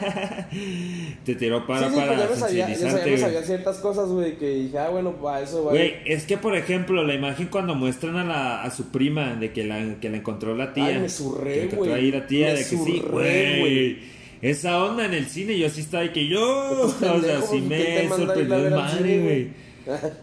[1.26, 3.17] Te tiró para, sí, sí, para pues ya me sabía, ya sabía, me güey.
[3.17, 5.72] sabía ciertas cosas, güey, que dije, ah, bueno, va, eso va.
[5.72, 9.51] Güey, es que por ejemplo, la imagen cuando muestran a, la, a su prima de
[9.51, 10.86] que la, que la encontró la tía.
[10.86, 11.91] Ay, me surré, güey.
[11.91, 13.59] ahí la tía Me de que sí, surré, güey.
[13.59, 13.99] güey.
[14.41, 16.41] Esa onda en el cine, yo sí estaba de que yo.
[16.82, 19.22] O sea, sí ¿quién me sorprendió el madre, güey.
[19.22, 19.61] güey?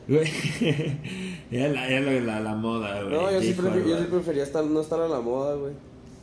[0.09, 0.29] Güey.
[1.51, 3.15] Era la, era la, la, la moda, güey.
[3.15, 5.73] No, yo sí, de yo sí prefería estar, no estar a la moda, güey.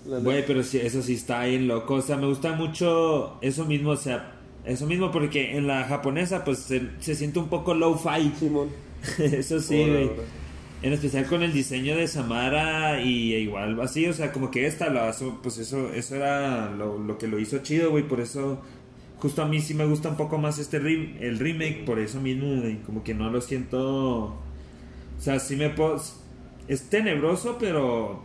[0.05, 1.95] Güey, pero sí, eso sí está bien loco.
[1.95, 6.43] O sea, me gusta mucho eso mismo, o sea, eso mismo porque en la japonesa
[6.43, 8.31] pues se, se siente un poco low-fi.
[8.39, 8.69] Simón.
[9.19, 10.11] eso sí, güey.
[10.81, 14.67] En especial con el diseño de Samara y e igual así, o sea, como que
[14.67, 18.19] esta, la, eso, pues eso, eso era lo, lo que lo hizo chido, güey, por
[18.21, 18.61] eso
[19.17, 22.21] justo a mí sí me gusta un poco más este re- el remake, por eso
[22.21, 23.79] mismo, güey, como que no lo siento,
[24.25, 24.37] o
[25.19, 26.01] sea, sí me puedo,
[26.67, 28.21] es tenebroso, pero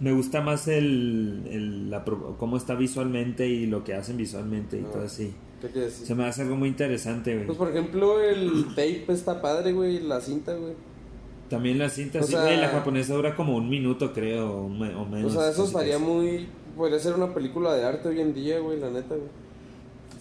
[0.00, 4.84] me gusta más el, el la, cómo está visualmente y lo que hacen visualmente y
[4.84, 4.90] Ah.
[4.92, 5.32] todo así.
[5.60, 6.06] ¿Qué quieres decir?
[6.06, 7.46] Se me hace algo muy interesante, güey.
[7.46, 10.74] Pues por ejemplo, el tape está padre, güey, la cinta, güey.
[11.50, 14.68] También la cinta, O sí, sea- güey, la japonesa dura como un minuto, creo, o,
[14.68, 15.34] me- o menos.
[15.34, 16.46] O sea, eso estaría muy.
[16.76, 19.28] Podría ser una película de arte hoy en día, güey, la neta, güey.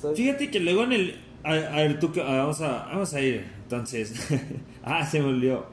[0.01, 0.17] ¿Sabes?
[0.17, 1.15] Fíjate que luego en el...
[1.43, 4.13] A, a ver, tú, que- ah, vamos a, vamos a ir, entonces.
[4.84, 5.65] ah, se me olvidó.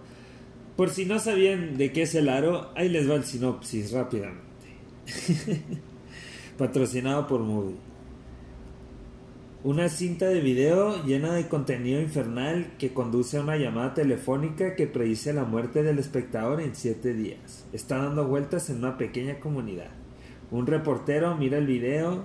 [0.76, 4.42] Por si no sabían de qué es el aro, ahí les va el sinopsis rápidamente.
[6.58, 7.76] Patrocinado por Movie.
[9.62, 14.86] Una cinta de video llena de contenido infernal que conduce a una llamada telefónica que
[14.86, 17.64] predice la muerte del espectador en siete días.
[17.72, 19.90] Está dando vueltas en una pequeña comunidad.
[20.50, 22.24] Un reportero mira el video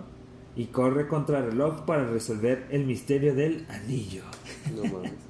[0.56, 4.24] y corre contra reloj para resolver el misterio del anillo.
[4.76, 5.29] No.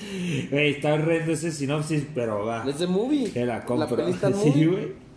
[0.50, 2.64] Está horrendo ese sinopsis, pero va.
[2.68, 3.30] Es de movie.
[3.30, 3.98] Que la compro.
[4.42, 5.08] sí, güey.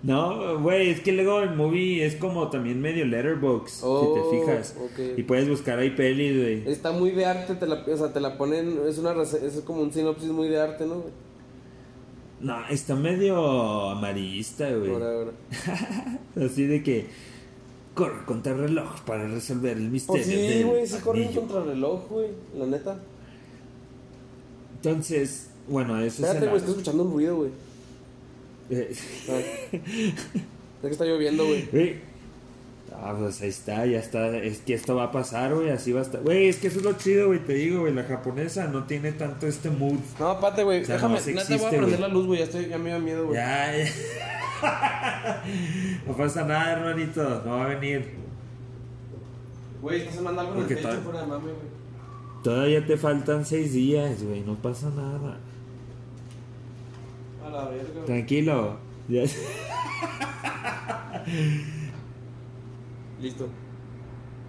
[0.00, 4.40] No, güey, es que luego el movie es como también medio letterbox, Oh, si te
[4.46, 4.76] fijas.
[4.78, 5.18] ok.
[5.18, 6.68] Y puedes buscar ahí pelis, güey.
[6.72, 9.82] Está muy de arte, te la, o sea, te la ponen, es una es como
[9.82, 11.02] un sinopsis muy de arte, ¿no?
[12.40, 14.92] No, está medio amarillista, güey.
[14.92, 15.32] Ahora, ahora.
[16.46, 17.06] Así de que
[17.94, 20.22] corre contra el reloj para resolver el misterio.
[20.22, 21.40] Pues sí, güey, sí anillo.
[21.40, 23.00] contra el reloj, güey, la neta.
[24.82, 27.50] Entonces, bueno, eso Espérate, es güey, estoy escuchando un ruido, güey.
[28.70, 28.94] Eh,
[29.28, 29.76] Ah.
[30.80, 31.96] Es que está lloviendo, güey.
[32.94, 34.36] Ah, pues ahí está, ya está.
[34.36, 36.20] Es que esto va a pasar, güey, así va a estar.
[36.22, 37.92] Güey, es que eso es lo chido, güey, te digo, güey.
[37.92, 39.98] La japonesa no tiene tanto este mood.
[40.20, 42.44] No, aparte, güey, O sea, déjame, no neta, voy a prender la luz, güey, ya,
[42.44, 43.36] estoy, ya me da miedo, güey.
[43.36, 43.88] Ya, ya.
[46.06, 47.42] no pasa nada, hermanito.
[47.44, 48.08] No va a venir.
[49.82, 51.77] Güey, está sonando algo en el techo fuera de mame, güey.
[52.42, 54.40] Todavía te faltan seis días, güey.
[54.42, 55.38] No pasa nada.
[57.44, 58.04] A la verga.
[58.06, 58.78] Tranquilo.
[59.08, 59.24] Ya-
[63.20, 63.48] Listo.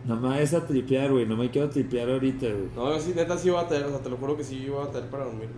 [0.06, 1.26] No me vayas a tripear, güey.
[1.26, 2.70] No me quiero tripear ahorita, güey.
[2.76, 4.84] No, sí, neta, sí iba a tener, o sea, te lo juro que sí iba
[4.84, 5.50] a tener para dormir.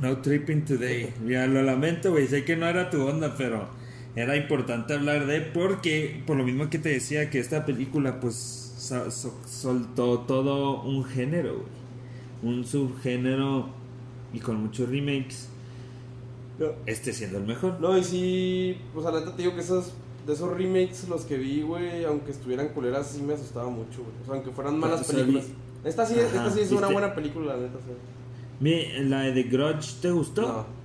[0.00, 1.12] No tripping today.
[1.22, 2.26] Mira, lo lamento, güey.
[2.28, 3.68] Sé que no era tu onda, pero
[4.16, 8.34] era importante hablar de porque, por lo mismo que te decía, que esta película, pues,
[8.78, 11.54] so- so- soltó todo un género,
[12.42, 12.54] güey.
[12.56, 13.68] Un subgénero
[14.32, 15.48] y con muchos remakes.
[16.86, 17.80] Este siendo el mejor.
[17.80, 19.92] No, y sí, pues, la neta te digo que esos,
[20.26, 24.14] de esos remakes, los que vi, güey, aunque estuvieran culeras, sí me asustaba mucho, güey.
[24.22, 25.46] O sea, aunque fueran malas O sea, películas.
[25.48, 26.92] vi- Esta sí, Ajá, esta sí es una ¿viste?
[26.92, 29.02] buena película, la neta, sí.
[29.02, 30.42] ¿La de The Grudge te gustó?
[30.42, 30.83] No.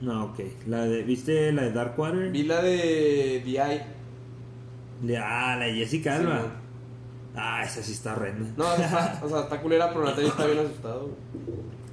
[0.00, 0.40] No, ok.
[0.66, 2.30] La de, ¿Viste la de Darkwater?
[2.30, 3.42] Vi la de.
[5.04, 6.42] Le- Ah, la de Jessica Alba.
[7.36, 8.46] ah, esa sí está horrenda.
[8.56, 11.10] No, está, o sea, está culera, pero Natalia está bien asustado.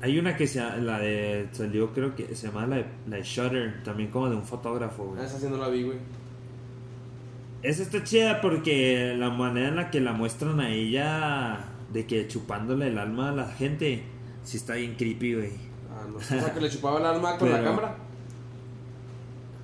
[0.02, 3.24] Hay una que se la de salió creo que se llama la de, la de
[3.24, 5.20] Shutter, también como de un fotógrafo, güey.
[5.22, 5.98] Ah, esa sí no la vi, güey.
[7.64, 11.60] Esa está chida porque la manera en la que la muestran a ella
[11.92, 14.04] de que chupándole el alma a la gente,
[14.44, 15.52] sí está bien creepy, güey.
[15.96, 16.18] Ah, no.
[16.18, 17.96] O sea, que le chupaba el alma con la cámara.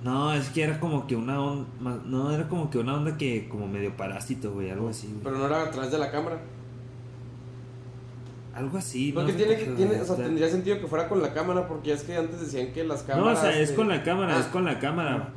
[0.02, 3.48] No, es que era como que una onda, no, era como que una onda que
[3.48, 5.06] como medio parásito, güey, algo así.
[5.06, 5.20] güey.
[5.22, 6.40] Pero no era a través de la cámara.
[8.54, 11.32] Algo así, Porque no tiene que, tiene, o sea, tendría sentido que fuera con la
[11.32, 13.38] cámara, porque es que antes decían que las No, cámaras.
[13.38, 15.28] o sea, es eh, con la cámara, ah, es con la cámara.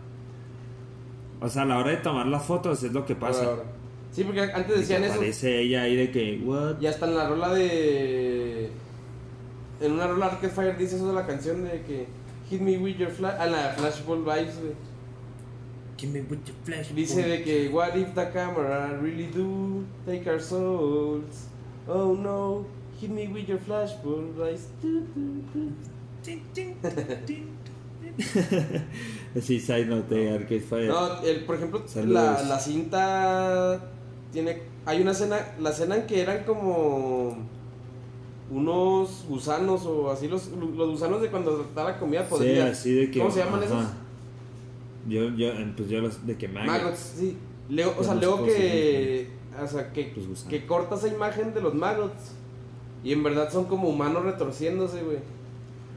[1.39, 3.46] O sea, a la hora de tomar las fotos es lo que pasa.
[3.46, 3.64] ahora.
[4.12, 5.14] Sí, porque antes decían eso.
[5.14, 6.80] aparece ella ahí de que, what?
[6.82, 8.72] Y hasta en la rola de.
[9.82, 12.07] En una rola Arcade Fire dice eso de la canción de que.
[12.49, 13.36] Hit me with your flash.
[13.39, 14.76] Ah, la Flashball Vibes, güey.
[15.97, 17.69] Give me with your flash, Dice de que.
[17.69, 21.47] What if the camera really do take our souls?
[21.88, 22.65] Oh no.
[22.99, 24.67] Hit me with your flashball vibes.
[29.41, 30.88] Sí, side note de Arcade Fire.
[30.88, 33.91] No, el, por ejemplo, la, la cinta
[34.32, 34.61] tiene.
[34.86, 37.38] Hay una escena, la escena en que eran como
[38.50, 42.68] unos gusanos o así los, los gusanos de cuando está la comida sí, podrida.
[42.68, 43.20] así de que.
[43.20, 43.66] ¿Cómo se llaman ajá.
[43.66, 43.86] esos?
[45.08, 46.72] Yo, yo, pues yo los de que maggots.
[46.72, 47.38] Maggots, sí.
[47.70, 49.30] Leo, o sea, cosas, que,
[49.62, 50.43] o sea, que, gusanos.
[50.50, 52.34] que corta esa imagen de los maggots
[53.04, 55.18] y en verdad son como humanos retorciéndose, güey.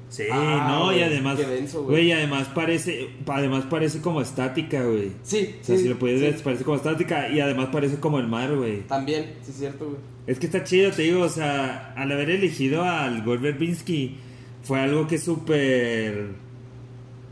[0.09, 2.13] Sí, Ah, no, y además, denso, güey.
[2.13, 5.13] además parece, además parece como estática, güey.
[5.23, 6.27] Sí, O sea, sí, si lo puedes sí.
[6.27, 8.81] ver, parece como estática y además parece como el mar, güey.
[8.87, 9.99] También, sí, es cierto, güey.
[10.27, 14.17] Es que está chido, te digo, o sea, al haber elegido al Verbinski
[14.63, 16.29] fue algo que súper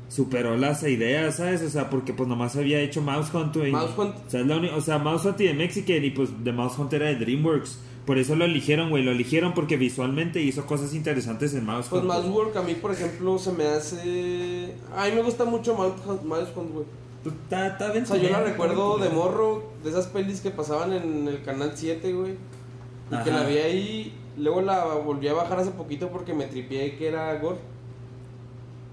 [0.09, 1.63] superó las ideas, ¿sabes?
[1.63, 3.73] O sea, porque pues nomás había hecho Mouse Hunt, güey.
[3.73, 4.15] Mouse Hunt.
[4.27, 6.79] O sea, es la o sea, Mouse Hunt y de Mexican y pues de Mouse
[6.79, 7.81] Hunt era de DreamWorks.
[8.07, 9.03] Por eso lo eligieron, güey.
[9.03, 12.05] Lo eligieron porque visualmente hizo cosas interesantes en Mouse Pues.
[12.05, 14.75] Mouse Work a mí, por ejemplo, se me hace...
[14.97, 16.23] A mí me gusta mucho Mouse Hunt,
[16.73, 16.87] güey.
[17.23, 18.05] Pues, Está, está bien.
[18.05, 21.73] O sea, yo la recuerdo de morro, de esas pelis que pasaban en el canal
[21.75, 22.35] 7, güey.
[23.11, 26.97] Y que la vi ahí, luego la volví a bajar hace poquito porque me tripié
[26.97, 27.59] que era gore.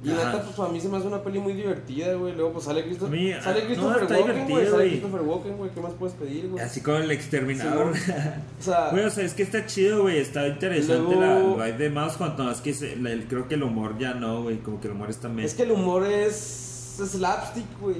[0.03, 2.35] Y neta, pues a mí se me hace una peli muy divertida, güey.
[2.35, 4.67] Luego, pues sale, Christo- A mí, sale Christopher no, Walken, güey.
[4.67, 4.89] Sale.
[4.89, 5.71] Christopher Walken, güey.
[5.71, 6.63] ¿Qué más puedes pedir, güey?
[6.63, 7.93] Así como el exterminador.
[8.59, 10.17] O sea, Güey, o sea, es que está chido, güey.
[10.19, 12.37] Está interesante Luego- la vibe de Mouse Hunt.
[12.37, 14.57] No, es que se- el- creo que el humor ya no, güey.
[14.59, 17.97] Como que el humor está medio es que el humor es, es slapstick, güey.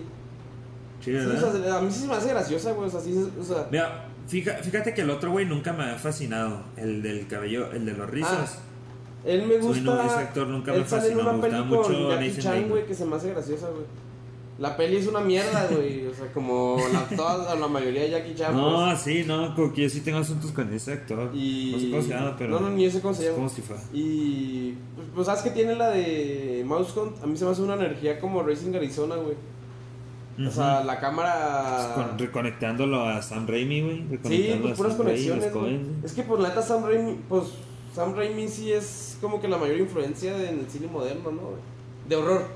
[1.01, 1.63] chido, Sí, o ¿verdad?
[1.63, 2.87] sea, a mí sí se me hace graciosa, güey.
[2.87, 3.67] O sea, sí, o sea...
[3.71, 6.63] Mira, fíjate que el otro güey nunca me había fascinado.
[6.77, 8.29] El del cabello, el de los rizos.
[8.31, 8.47] Ah,
[9.25, 9.81] Él me gusta.
[9.81, 12.93] no, ese actor nunca él me sale en una peli con Jackie Chan, güey, que
[12.93, 13.85] se me hace graciosa, güey.
[14.59, 16.05] La peli es una mierda, güey.
[16.05, 18.55] O sea, como la, toda, la mayoría de Jackie Chan.
[18.55, 19.01] no, pues.
[19.01, 21.31] sí, no, como que yo sí tengo asuntos con ese actor.
[21.33, 21.71] Y...
[21.73, 22.51] No sé cómo se llama, pero.
[22.51, 23.35] No, no, ni yo sé cómo se llama.
[23.35, 23.81] como si fuera.
[23.91, 24.73] Y.
[24.95, 27.23] Pues, pues, ¿sabes que tiene la de Mouse Hunt?
[27.23, 29.35] A mí se me hace una energía como Racing Arizona, güey.
[30.47, 31.93] O sea, la cámara.
[31.95, 34.19] Con- reconectándolo a Sam Raimi, güey.
[34.25, 35.51] Sí, pues puras conexiones,
[36.03, 37.43] Es que por la neta Sam Raimi, pues
[37.93, 41.41] Sam Raimi sí es como que la mayor influencia en el cine moderno, ¿no?
[42.07, 42.47] De horror,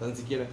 [0.00, 0.46] tan siquiera.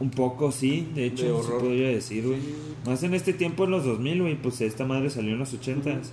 [0.00, 2.40] Un poco, sí, de hecho, De podría decir, güey.
[2.40, 2.54] Sí.
[2.84, 6.10] Más en este tiempo, en los 2000, güey, pues esta madre salió en los 80s.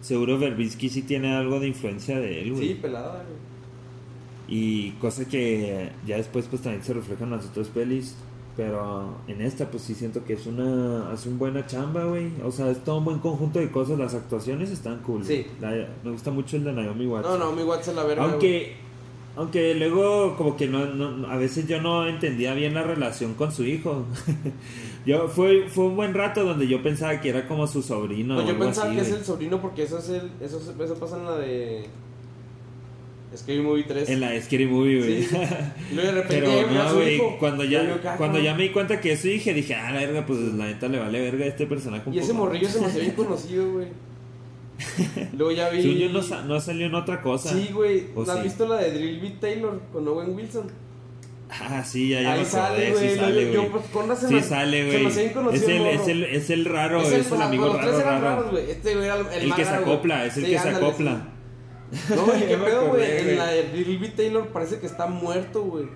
[0.00, 2.68] Seguro Verbinski sí tiene algo de influencia de él, güey.
[2.68, 3.50] Sí, pelada, güey.
[4.48, 8.16] Y cosa que ya después pues también se refleja en las otras pelis.
[8.60, 12.30] Pero en esta pues sí siento que es una hace un buena chamba, güey.
[12.44, 13.98] O sea, es todo un buen conjunto de cosas.
[13.98, 15.24] Las actuaciones están cool.
[15.24, 15.46] Sí.
[15.62, 17.26] La- me gusta mucho el de Naomi Watts.
[17.26, 18.22] No, no, mi Watts es la verga.
[18.22, 18.76] Aunque
[19.34, 23.50] aunque luego como que no, no a veces yo no entendía bien la relación con
[23.50, 24.04] su hijo.
[25.06, 28.34] yo fue fue un buen rato donde yo pensaba que era como su sobrino.
[28.34, 30.30] Pues o yo pensaba así, que es el sobrino porque eso es el.
[30.38, 31.86] Eso, eso pasa en la de.
[33.36, 34.08] Scary Movie 3.
[34.10, 35.22] En la Scary Movie, güey.
[35.22, 35.36] Sí.
[35.90, 37.36] Y luego de repente Pero no, güey, hijo.
[37.38, 38.42] cuando Yo ya, "Ah, cuando cabrón".
[38.42, 40.98] ya me di cuenta que eso dije, dije, ah, la verga, pues la neta le
[40.98, 42.46] vale verga a este personaje un Y ese poco.
[42.46, 43.86] morrillo se me hacía bien conocido, güey.
[45.36, 45.98] Luego ya vi.
[46.00, 47.50] Yo no, sa- no salió en otra cosa.
[47.50, 48.06] Sí, güey.
[48.14, 48.44] ¿O ¿No ¿Has sí?
[48.44, 50.66] visto la de Drill Beat Taylor con Owen Wilson?
[51.50, 53.08] Ah, sí, ya, ya Ahí sale, güey.
[53.10, 53.72] sí Yo- sale, yo, güey.
[53.72, 55.06] pues, con se Sí me- sale, se güey.
[55.06, 55.16] Es
[55.68, 57.76] el, el es, el, es el raro, Es es el, el, o sea, amigo los
[57.80, 58.36] tres raro, eran raro.
[58.36, 58.70] raros, güey.
[58.70, 60.28] Este güey era el, el El que se raro, acopla, güey.
[60.28, 61.28] es el Sí, que se ándale, acopla.
[62.14, 63.18] No, qué pedo, güey.
[63.18, 65.86] En la de Beat Taylor parece que está muerto, güey.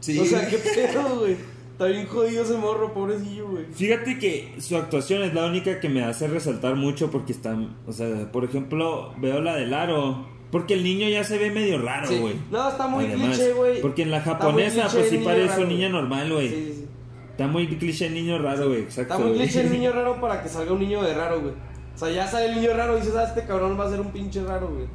[0.00, 0.18] Sí.
[0.18, 1.36] O sea, qué pedo, güey.
[1.72, 3.64] Está bien jodido ese morro, pobrecillo, güey.
[3.72, 7.92] Fíjate que su actuación es la única que me hace resaltar mucho porque están, o
[7.92, 12.08] sea, por ejemplo, veo la del aro, porque el niño ya se ve medio raro,
[12.08, 12.18] Sí.
[12.18, 12.34] güey.
[12.50, 13.80] No, está muy Además, cliché, güey.
[13.80, 16.48] Porque en la Está japonesa, pues sí parece un niño normal, güey.
[16.48, 16.84] Sí, sí.
[17.30, 19.14] Está muy cliché el niño raro, güey, exacto.
[19.14, 21.52] Está muy cliché el niño raro para que salga un niño de raro, güey.
[21.98, 24.00] O sea, ya sale el niño raro y dices, ah, este cabrón va a ser
[24.00, 24.86] un pinche raro, güey.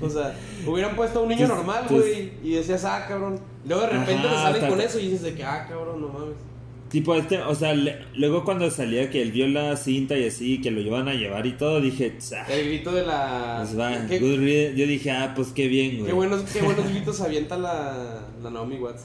[0.00, 0.32] O sea,
[0.66, 2.34] hubieran puesto a un niño normal, güey.
[2.44, 3.40] Y decías, ah, cabrón.
[3.66, 6.36] Luego de repente te salen con eso y dices de que, ah, cabrón, no mames.
[6.88, 10.60] Tipo este, o sea, le- luego cuando salía que él vio la cinta y así,
[10.60, 13.62] que lo iban a llevar y todo, dije, "Tsa, El grito de la.
[13.64, 14.74] pues va, qué, good read".
[14.74, 16.06] yo dije, ah, pues qué bien, güey.
[16.08, 19.04] qué buenos, qué buenos gritos avienta la, la Naomi Watts.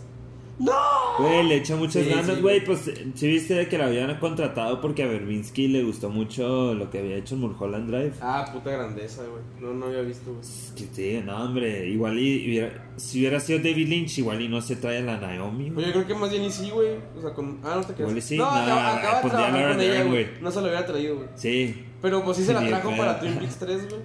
[0.59, 0.73] ¡No!
[1.19, 2.63] Güey, le echa muchas Sí, ganas, sí, güey.
[2.65, 6.89] pues si viste de que la habían contratado porque a Verbinski le gustó mucho lo
[6.89, 8.13] que había hecho en Mulholland Drive.
[8.21, 9.43] Ah, puta grandeza, güey.
[9.59, 10.41] No, no había visto, güey.
[10.75, 14.59] Que sí, no, hombre, igual y hubiera, si hubiera sido David Lynch, igual y no
[14.61, 16.95] se trae a la Naomi, Pues yo creo que más bien y sí, güey.
[17.15, 17.59] O sea, con.
[17.63, 18.01] Ah, no te.
[18.01, 18.37] Igual y sí.
[18.37, 20.27] No, No, acaba, acaba de pues ya trabajar con ella, güey.
[20.41, 21.27] No se lo hubiera traído, güey.
[21.35, 21.85] Sí.
[22.01, 24.01] Pero pues sí se la trajo para Twin Peaks 3, güey.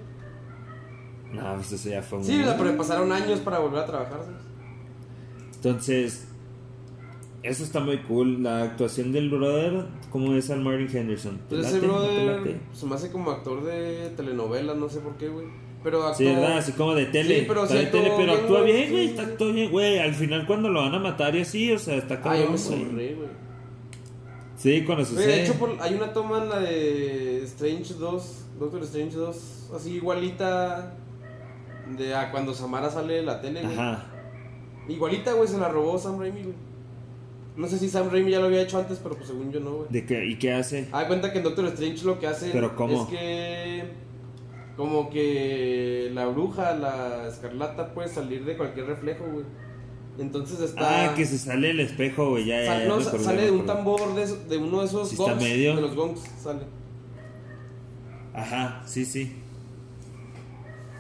[1.32, 2.24] No, pues eso ya fue un...
[2.24, 4.40] Sí, o sea, pero pasaron años para volver a trabajar, ¿sabes?
[5.54, 6.28] Entonces,
[7.42, 8.42] eso está muy cool.
[8.42, 11.38] La actuación del brother, ¿cómo es al Martin Henderson?
[11.48, 11.86] ¿Te Pues ese?
[11.86, 12.60] ¿No brother late?
[12.72, 15.46] se me hace como actor de telenovela, no sé por qué, güey.
[15.82, 16.14] Pero actuó...
[16.18, 16.58] Sí, ¿verdad?
[16.58, 17.40] Así como de tele.
[17.40, 19.04] Sí, pero sí de tele, pero bien, actúa bien, güey.
[19.04, 19.98] Sí, Está actúa bien, güey.
[19.98, 22.56] Al final, cuando lo van a matar y así, o sea, está Ah, yo me
[22.58, 23.28] sonré, güey.
[24.56, 25.26] Sí, cuando sucede.
[25.26, 29.94] de hecho, por- hay una toma en la de Strange 2, Doctor Strange 2, así
[29.94, 30.94] igualita
[31.98, 33.74] de a cuando Samara sale de la tele, güey.
[33.74, 34.06] Ajá.
[34.88, 36.54] Igualita, güey, se la robó Sam Raimi, güey.
[37.56, 39.72] No sé si Sam Raimi ya lo había hecho antes, pero pues según yo no,
[39.72, 39.88] güey.
[39.90, 40.24] ¿De qué?
[40.24, 40.88] ¿Y qué hace?
[40.92, 43.02] Ah, cuenta que en Doctor Strange lo que hace ¿Pero cómo?
[43.02, 43.84] es que
[44.76, 49.44] como que la bruja, la escarlata, puede salir de cualquier reflejo, güey.
[50.18, 51.10] Entonces está.
[51.10, 52.46] Ah, que se sale el espejo, güey.
[52.46, 55.42] Ya, ya, no, sale de un tambor de, de uno de esos Sí está gongs.
[55.42, 55.76] medio.
[55.76, 56.62] De los gongs sale.
[58.34, 59.32] Ajá, sí, sí.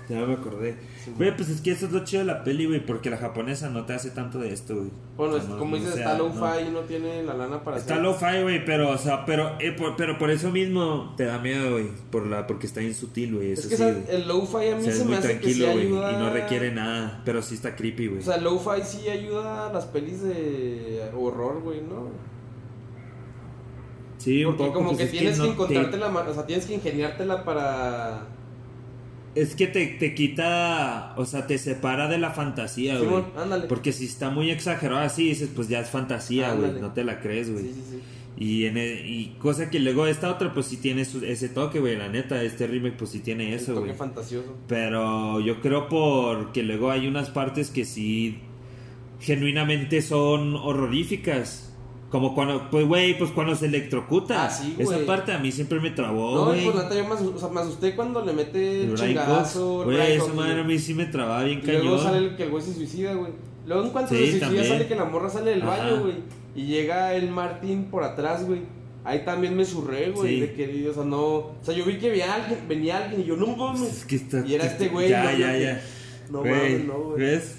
[0.08, 0.76] Ya me acordé.
[1.16, 3.68] Güey, pues es que eso es lo chido de la peli, güey, porque la japonesa
[3.70, 4.90] no te hace tanto de esto, güey.
[5.16, 6.28] Bueno, O es- sea, no- como dices, está no.
[6.28, 8.04] low-fi y no tiene la lana para Está hacer.
[8.04, 11.72] lo-fi, güey, pero, o sea, pero, eh, por, pero por eso mismo te da miedo,
[11.72, 14.78] güey, por la, porque está bien sutil, güey, Es que sí, el low-fi a O
[14.78, 16.12] mí sea, se es me muy hace que sí tranquilo, güey, ayuda.
[16.12, 18.20] y no requiere nada, pero sí está creepy, güey.
[18.20, 22.32] O sea, low-fi sí ayuda a las pelis de horror, güey, ¿no?
[24.18, 26.34] sí, un Porque poco, como pues que es tienes que, no te- encontrarte la o
[26.34, 28.26] sea, tienes que ingeniártela para...
[29.34, 33.08] Es que te, te quita, o sea, te separa de la fantasía, güey.
[33.68, 37.20] Porque si está muy exagerado así, dices, pues ya es fantasía, güey, no te la
[37.20, 37.64] crees, güey.
[37.64, 38.00] Sí, sí, sí.
[38.36, 41.80] Y, en e- y cosa que luego esta otra, pues sí tiene su- ese toque,
[41.80, 43.94] güey, la neta, este remake, pues sí tiene eso, güey.
[43.94, 44.54] fantasioso.
[44.68, 48.38] Pero yo creo porque luego hay unas partes que sí
[49.20, 51.71] genuinamente son horroríficas.
[52.12, 54.44] Como cuando, pues güey, pues cuando se electrocuta.
[54.44, 56.60] Ah, sí, Esa parte a mí siempre me trabó, no, güey.
[56.60, 59.84] y pues neta yo me, asus- o sea, me asusté cuando le mete el chingadazo.
[59.84, 62.02] Güey, esa madre a mí sí me trababa bien Y luego cañón.
[62.02, 63.32] sale el, que el güey se suicida, güey.
[63.66, 64.66] Luego en cuanto Sí, se suicida también.
[64.68, 65.70] sale que la morra sale del Ajá.
[65.78, 66.14] baño, güey.
[66.54, 68.60] Y llega el Martín por atrás, güey.
[69.04, 70.34] Ahí también me surré, güey.
[70.34, 70.40] Sí.
[70.40, 71.18] De que, o sea, no.
[71.24, 73.82] O sea, yo vi que venía alguien, venía alguien y yo, no mames.
[73.90, 75.08] Es que está- Y era este güey.
[75.08, 75.82] Ya, no, ya, no, ya.
[76.30, 77.20] No mames, no, güey.
[77.20, 77.56] ¿Ves?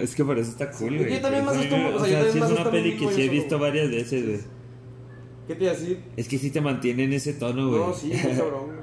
[0.00, 1.14] Es que por eso está cool, güey.
[1.14, 3.28] yo también me o sea, yo también sí me es una peli que sí he
[3.28, 4.58] visto varias veces, güey.
[5.46, 6.02] ¿Qué te iba a decir?
[6.16, 7.80] Es que sí te mantiene en ese tono, güey.
[7.80, 8.78] No, sí, muy cabrón, güey.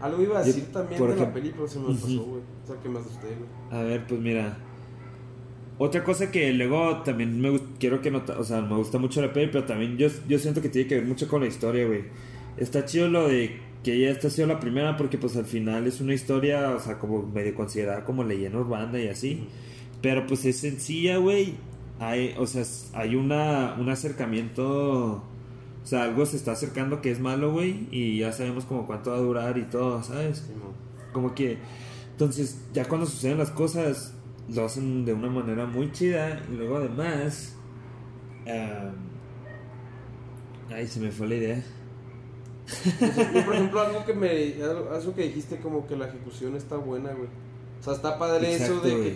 [0.00, 2.42] Algo iba a decir también de la peli, pero se me pasó, güey.
[2.62, 3.80] O sea, que me asusté, güey.
[3.80, 4.58] A ver, pues mira.
[5.78, 9.32] Otra cosa que luego también me quiero que nota, o sea, me gusta mucho la
[9.32, 12.04] peli, pero también yo, yo siento que tiene que ver mucho con la historia, güey.
[12.56, 15.86] Está chido lo de que ya esta ha sido la primera porque pues al final
[15.86, 19.48] es una historia, o sea, como medio considerada como leyenda urbana y así.
[20.04, 21.54] Pero pues es sencilla, güey.
[21.98, 27.20] Hay, o sea, hay una, un acercamiento, o sea, algo se está acercando que es
[27.20, 30.44] malo, güey, y ya sabemos como cuánto va a durar y todo, ¿sabes?
[31.14, 31.56] Como que,
[32.10, 34.12] entonces, ya cuando suceden las cosas,
[34.54, 36.42] lo hacen de una manera muy chida.
[36.52, 37.56] Y luego, además,
[38.46, 38.92] am,
[40.70, 41.64] ay, se me fue la idea.
[43.32, 44.62] Yo, por ejemplo, algo que me.
[44.62, 47.43] Algo que dijiste, como que la ejecución está buena, güey.
[47.84, 49.10] O sea, está padre Exacto, eso de que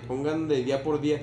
[0.00, 1.22] te pongan de día por día.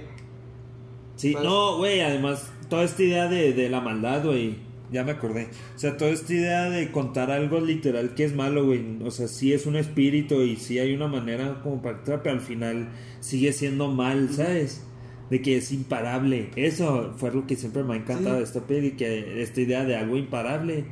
[1.17, 1.45] Sí, ¿Sabes?
[1.47, 4.55] no, güey, además, toda esta idea de, de la maldad, güey.
[4.89, 5.49] Ya me acordé.
[5.75, 8.81] O sea, toda esta idea de contar algo literal que es malo, güey.
[9.03, 12.35] O sea, sí es un espíritu y sí hay una manera como para actuar, pero
[12.35, 12.88] al final
[13.19, 14.85] sigue siendo mal, ¿sabes?
[15.29, 16.51] De que es imparable.
[16.55, 18.38] Eso fue algo que siempre me ha encantado Sí.
[18.38, 20.85] de esta peli, que esta idea de algo imparable.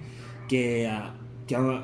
[0.49, 0.91] Que,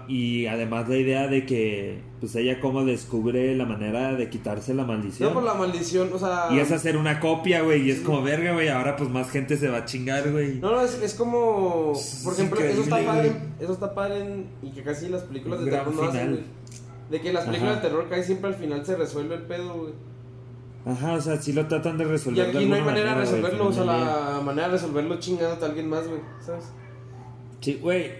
[0.07, 4.85] y además la idea de que, pues ella como descubre la manera de quitarse la
[4.85, 5.29] maldición.
[5.29, 6.47] No por la maldición, o sea.
[6.51, 7.83] Y es hacer una copia, güey.
[7.87, 8.03] Y es Sí.
[8.03, 8.69] como verga, güey.
[8.69, 10.55] Ahora pues más gente se va a chingar, güey.
[10.59, 11.93] No, no, es, es como.
[12.23, 13.31] Por ejemplo, eso está padre.
[13.59, 16.43] Eso está padre en- y que casi las películas Un de terror no hacen, güey.
[17.11, 17.81] De que las películas Ajá.
[17.83, 19.93] de terror casi siempre al final se resuelve el pedo, güey.
[20.83, 22.47] Ajá, o sea, sí lo tratan de Y resolver.
[22.49, 25.67] aquí de no hay manera de resolverlo, o sea, la manera de resolverlo chingándote a
[25.67, 26.71] alguien más, güey, ¿sabes?
[27.61, 28.11] Sí, güey.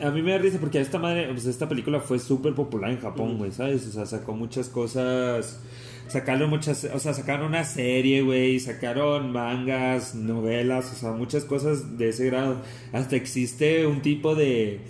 [0.00, 3.00] A mí me da risa porque esta madre, pues esta película fue súper popular en
[3.00, 3.86] Japón, güey, ¿sabes?
[3.86, 5.58] O sea, sacó muchas cosas.
[6.06, 11.96] Sacaron muchas, o sea, sacaron una serie, güey, sacaron mangas, novelas, o sea, muchas cosas
[11.96, 12.56] de ese grado.
[12.92, 14.80] Hasta existe un tipo de,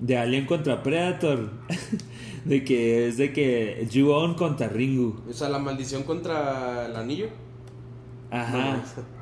[0.00, 1.50] de Alien contra Predator,
[2.46, 5.20] de que es de que Ju-On contra Ringu.
[5.28, 7.28] O sea, la maldición contra el anillo.
[8.30, 8.76] Ajá.
[8.76, 9.19] No,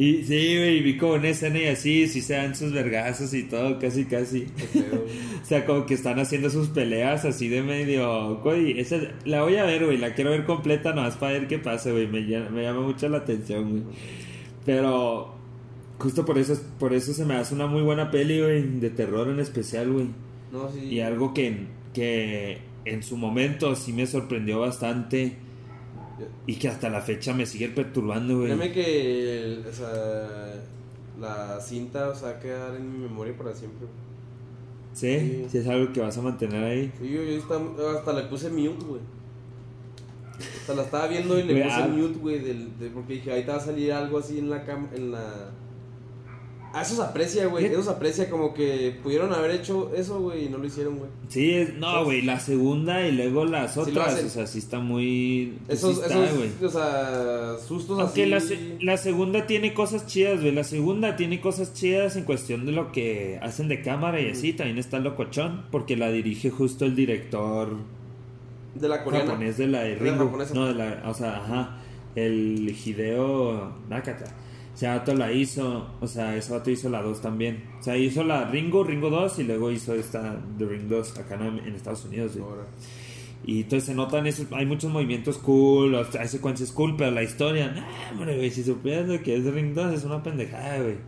[0.00, 3.42] Y sí, güey, vi como una escena y así, sí se dan sus vergazos y
[3.42, 4.46] todo, casi, casi.
[5.42, 8.36] O sea, como que están haciendo sus peleas así de medio.
[8.36, 11.58] Güey, esa la voy a ver, güey, la quiero ver completa nomás para ver qué
[11.58, 12.06] pasa, güey.
[12.06, 13.82] Me, llama- me llama mucho la atención, güey.
[14.64, 15.34] Pero
[15.98, 19.28] justo por eso, por eso se me hace una muy buena peli, güey, de terror
[19.28, 20.06] en especial, güey.
[20.52, 20.80] No, sí.
[20.80, 21.56] Y algo que,
[21.94, 25.32] que en su momento sí me sorprendió bastante
[26.46, 28.46] y que hasta la fecha me sigue perturbando, güey.
[28.46, 30.54] Créeme que o sea,
[31.20, 33.86] la cinta o sea, va a quedar en mi memoria para siempre.
[34.92, 35.18] ¿Sí?
[35.18, 35.46] Sí.
[35.50, 36.92] Sí, es algo que vas a mantener ahí.
[37.00, 39.00] Sí, yo, yo estaba- hasta le puse mute, güey.
[40.66, 41.88] Sea, la estaba viendo y le puse ah.
[41.88, 44.64] mute, güey, del, de- porque dije, ahí te va a salir algo así en la
[44.64, 45.50] cam en la
[46.74, 47.64] A eso se aprecia, güey.
[47.64, 51.10] Eso se aprecia como que pudieron haber hecho eso, güey, y no lo hicieron, güey.
[51.28, 55.56] Sí, es- no, güey, la segunda y luego las otras, o sea, sí está muy...
[55.66, 56.50] pues Esos, sí está, esos, güey.
[56.62, 58.76] o sea, sustos Aunque así.
[58.80, 60.52] la, la segunda tiene cosas chidas, güey.
[60.52, 64.52] La segunda tiene cosas chidas en cuestión de lo que hacen de cámara y así.
[64.52, 67.76] También está locochón, porque la dirige justo el director
[68.74, 69.24] De la coreana.
[69.26, 70.24] japonés de la de De la Ringo.
[70.26, 70.52] japonesa.
[70.54, 71.78] No, de la, o sea, ajá.
[72.14, 74.34] El Hideo Nakata.
[74.78, 77.64] Ese vato la hizo, o sea, ese vato hizo la 2 también.
[77.80, 81.34] O sea, hizo la Ringo, Ringo 2 y luego hizo esta The Ring 2 acá
[81.34, 82.38] en en Estados Unidos.
[83.44, 87.72] Y entonces se notan esos, hay muchos movimientos cool, hay secuencias cool, pero la historia,
[87.72, 90.98] nah, hombre, güey, si supieras lo que es Ring 2 es una pendejada, güey.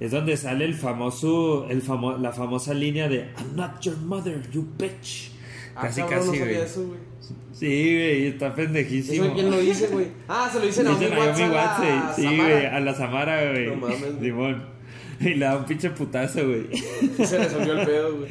[0.00, 4.50] Es donde sale el famoso, el famo, la famosa línea de I'm not your mother,
[4.50, 5.30] you bitch.
[5.76, 6.66] Ah, casi, cabrón, casi, no sabía güey.
[6.66, 7.09] eso, güey.
[7.52, 9.24] Sí, güey, está ¿Eso pendejísimo.
[9.24, 10.06] de quién lo dice, güey?
[10.28, 11.40] Ah, se lo dicen a a Watts.
[11.40, 12.12] A.
[12.16, 13.66] Sí, güey, a la Samara, güey.
[13.66, 14.00] No mames.
[14.20, 14.62] Simón.
[15.20, 16.66] Y le da un pinche putazo, güey.
[17.24, 18.30] Se resolvió el pedo, güey.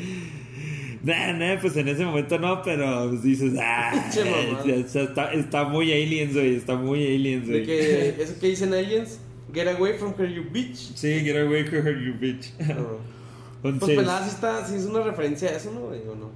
[1.04, 4.10] Nah, nah, pues en ese momento no, pero dices, ah,
[4.66, 7.66] ya está, está, muy aliens, güey, está muy aliens, De güey.
[7.66, 9.20] que, eso que dicen aliens,
[9.54, 10.94] get away from her, you bitch.
[10.96, 12.52] Sí, get away from her, you bitch.
[12.68, 12.98] No.
[13.62, 16.00] Pues Entonces, pelada sí está, sí es una referencia a eso, ¿no, güey?
[16.08, 16.32] ¿O no?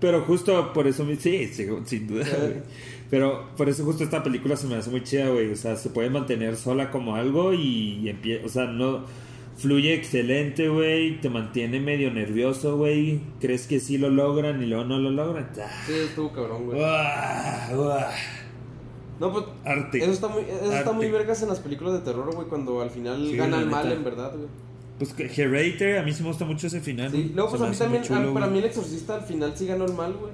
[0.00, 2.54] Pero justo por eso, sí, sí, sin duda, güey.
[3.10, 5.50] Pero por eso justo esta película se me hace muy chida, güey.
[5.50, 9.04] O sea, se puede mantener sola como algo y, empieza, o sea, no
[9.56, 11.18] fluye excelente, güey.
[11.20, 13.20] Te mantiene medio nervioso, güey.
[13.40, 15.48] Crees que sí lo logran y luego no lo logran.
[15.58, 16.80] Ah, Sí, estuvo cabrón, güey.
[19.20, 19.98] No, pues Arte.
[19.98, 22.90] eso está muy, eso está muy vergas en las películas de terror, güey, cuando al
[22.90, 23.96] final Sí, gana el mal neta.
[23.96, 24.48] en verdad, güey.
[24.98, 27.10] Pues Hereditary, a mí sí me gusta mucho ese final.
[27.10, 29.66] Sí, luego pues a mí también, chulo, ah, para mí el exorcista al final sí
[29.66, 30.32] ganó el mal, güey.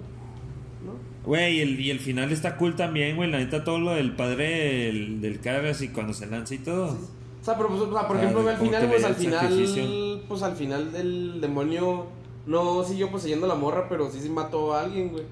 [0.87, 0.93] ¿No?
[1.27, 3.31] Güey, y el, y el final está cool también, güey.
[3.31, 6.87] La neta, todo lo del padre del, del Cargas y cuando se lanza y todo.
[6.93, 9.41] O sea, pero pues, o sea, por Ah, ejemplo, al final, pues veía al final,
[9.41, 10.21] sacrificio.
[10.29, 12.07] pues al final el demonio
[12.47, 15.25] no siguió poseyendo a la morra, pero sí, sí mató a alguien, güey.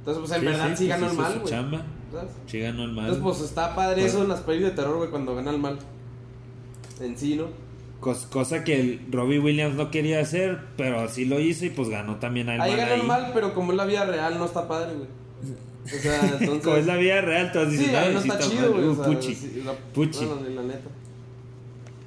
[0.00, 1.44] Entonces, pues en Sí, verdad sí, pues, ganó el mal, güey.
[1.52, 1.82] chamba.
[2.12, 2.30] ¿Sabes?
[2.46, 3.04] Sí ganó el mal.
[3.04, 5.58] Entonces, pues está padre Pues- eso en las pelis de terror, güey, cuando gana el
[5.60, 5.78] mal.
[7.00, 7.44] En sí, ¿no?
[8.02, 11.88] Cos- cosa que el Robbie Williams no quería hacer, pero sí lo hizo y pues
[11.88, 13.02] ganó también al Ahí ganó ahí.
[13.06, 15.08] mal, pero como es la vida real, no está padre, güey.
[15.84, 16.64] O sea, entonces.
[16.64, 18.72] Como es la vida real, todos Sí, dicen, ahí "Ay, no sí está está chido,
[18.72, 18.84] mal".
[18.84, 18.86] güey.
[18.88, 19.34] Uh, puchi.
[19.34, 20.24] sí, la- Puchi.
[20.26, 20.90] No, no, la neta.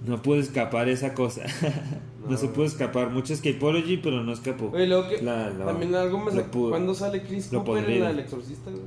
[0.05, 1.43] No pudo escapar esa cosa.
[2.23, 3.09] no, No, se pudo escapar.
[3.09, 4.69] Mucho escapology, pero no escapó.
[4.69, 5.21] Güey, luego que.
[5.21, 6.69] La- la- también algo me sacó.
[6.69, 8.83] ¿Cuándo sale Chris Cooper en la del Exorcista, güey?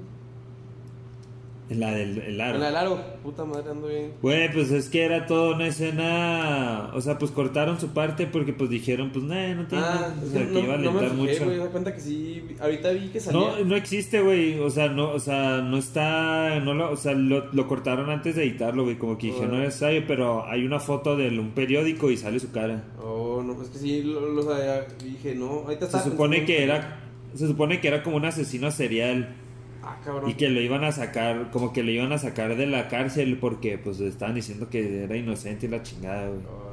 [1.71, 2.55] En la del el aro.
[2.55, 3.01] En la del aro.
[3.23, 4.13] Puta madre, ando bien.
[4.23, 6.91] Güey, pues es que era toda una escena.
[6.95, 9.85] O sea, pues cortaron su parte porque pues dijeron, pues nah, no tiene.
[9.87, 11.45] Ah, o sea, que que no, iba a no me alentar fijé, mucho.
[11.45, 11.59] güey.
[11.59, 12.45] Da cuenta que sí.
[12.59, 13.41] Ahorita vi que salía.
[13.41, 14.59] No, no existe, güey.
[14.61, 18.37] O sea, no, o sea, no está, no lo, o sea, lo, lo cortaron antes
[18.37, 18.97] de editarlo, güey.
[18.97, 22.41] Como que dije, no es necesario, pero hay una foto de un periódico y sale
[22.41, 22.85] su cara.
[23.03, 24.87] Oh, no, es que sí, lo, lo sabía.
[25.05, 25.49] Dije, no.
[25.67, 26.03] Ahorita Se está.
[26.11, 27.01] supone que era,
[27.35, 29.35] se supone que era como un asesino serial
[29.91, 30.29] Ah, cabrón.
[30.31, 33.39] y que lo iban a sacar, como que lo iban a sacar de la cárcel
[33.41, 36.41] porque, pues, estaban diciendo que era inocente y la chingada, güey.
[36.47, 36.69] Oh,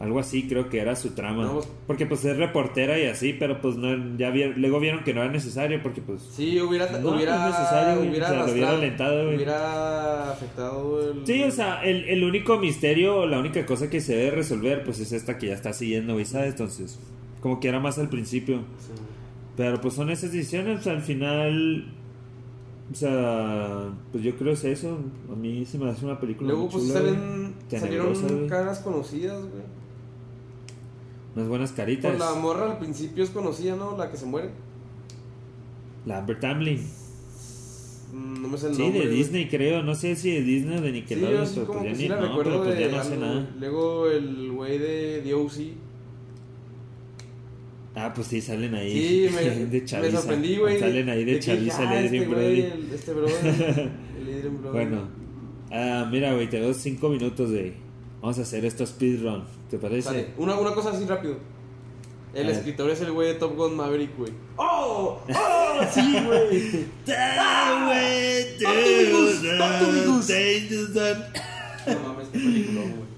[0.00, 1.42] Algo así creo que era su trama.
[1.44, 5.12] No, Porque pues es reportera y así, pero pues no, ya vi- luego vieron que
[5.12, 6.22] no era necesario porque pues...
[6.22, 6.88] Sí, hubiera.
[7.00, 8.00] No, hubiera necesario.
[8.08, 9.34] Hubiera O sea, lo hubiera arrastrado, alentado, güey.
[9.36, 11.26] Hubiera afectado el.
[11.26, 15.00] Sí, o sea, el, el único misterio, la única cosa que se debe resolver, pues
[15.00, 16.50] es esta que ya está siguiendo, güey, ¿sabes?
[16.50, 17.00] Entonces,
[17.40, 18.58] como que era más al principio.
[18.78, 18.92] Sí.
[19.56, 21.86] Pero pues son esas decisiones, al final...
[22.90, 24.98] O sea, pues yo creo que es eso.
[25.30, 28.46] A mí se me hace una película Luego, muy pues chula, salen, salieron güey.
[28.48, 29.62] caras conocidas, güey.
[31.36, 32.16] Unas buenas caritas.
[32.16, 33.96] Pues la morra al principio es conocida, ¿no?
[33.96, 34.50] La que se muere.
[36.06, 36.78] La Amber Tamlin.
[38.12, 39.00] Mm, No me sé el Sí, nombre.
[39.00, 39.16] de güey.
[39.18, 41.84] Disney creo, no sé si de Disney o de Sí, yo Nickelodeon, sí pero pues
[41.84, 43.50] ya sí ni, no, pero pues de ya no sé nada.
[43.60, 45.52] Luego el güey de DOC.
[48.00, 48.92] Ah, pues sí, salen ahí.
[48.92, 50.78] Sí, me, de me sorprendí, güey.
[50.78, 52.60] Salen ahí de, que, chaviza ah, el este Brody.
[52.60, 53.90] el- Este brother.
[54.20, 54.72] el Adrian Brody.
[54.72, 55.08] Bueno,
[55.72, 57.72] ah, mira, güey, te doy cinco minutos, güey.
[58.20, 60.02] Vamos a hacer esto speedrun, ¿te parece?
[60.02, 60.28] Sale.
[60.36, 61.36] Una, una cosa así rápido.
[62.34, 62.56] El A ver.
[62.58, 64.32] escritor es el güey de Top Gun Maverick, güey.
[64.56, 65.18] ¡Oh!
[65.34, 65.80] ¡Oh!
[65.92, 66.86] Sí, güey.
[67.16, 68.58] Ah, güey.
[68.60, 71.16] Dangerous, dude.
[71.86, 73.08] No mames, qué película, güey.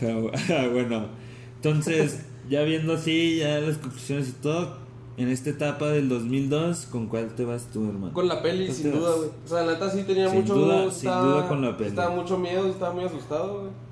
[0.00, 1.08] Pero, ah, bueno,
[1.56, 4.76] entonces, ya viendo así, ya las conclusiones y todo,
[5.16, 8.12] en esta etapa del 2002, ¿con cuál te vas tú, hermano?
[8.12, 9.28] Con la peli, ¿Cuál sin duda, güey.
[9.44, 10.54] O sea, la neta sí tenía Sin mucho.
[10.54, 11.90] duda, sin duda con la peli.
[11.90, 13.84] Estaba mucho miedo, estaba muy asustado, güey.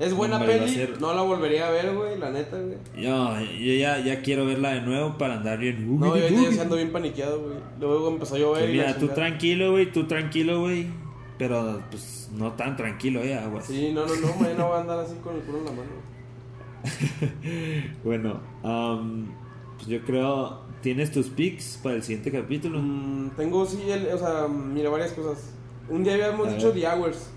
[0.00, 2.76] Es buena Hombre, peli, ser- no la volvería a ver, güey, la neta, güey.
[2.96, 5.98] Yo, yo ya, ya quiero verla de nuevo para andar bien.
[5.98, 7.54] No, yo ya ando bien paniqueado, güey.
[7.80, 9.14] Luego empezó a llover Pues y mira, tú chingada.
[9.14, 10.86] tranquilo, güey, tú tranquilo, güey.
[11.36, 13.66] Pero pues no tan tranquilo, eh, aguas.
[13.66, 15.90] Sí, no, no, no, mañana voy a andar así con el culo en la mano.
[18.04, 19.26] bueno, am,
[19.76, 20.66] pues yo creo.
[20.80, 22.78] ¿Tienes tus picks para el siguiente capítulo?
[22.80, 25.52] Mm, tengo, sí, el, o sea, mira, varias cosas.
[25.88, 26.82] Un día habíamos A dicho ver.
[26.82, 27.30] The Hours.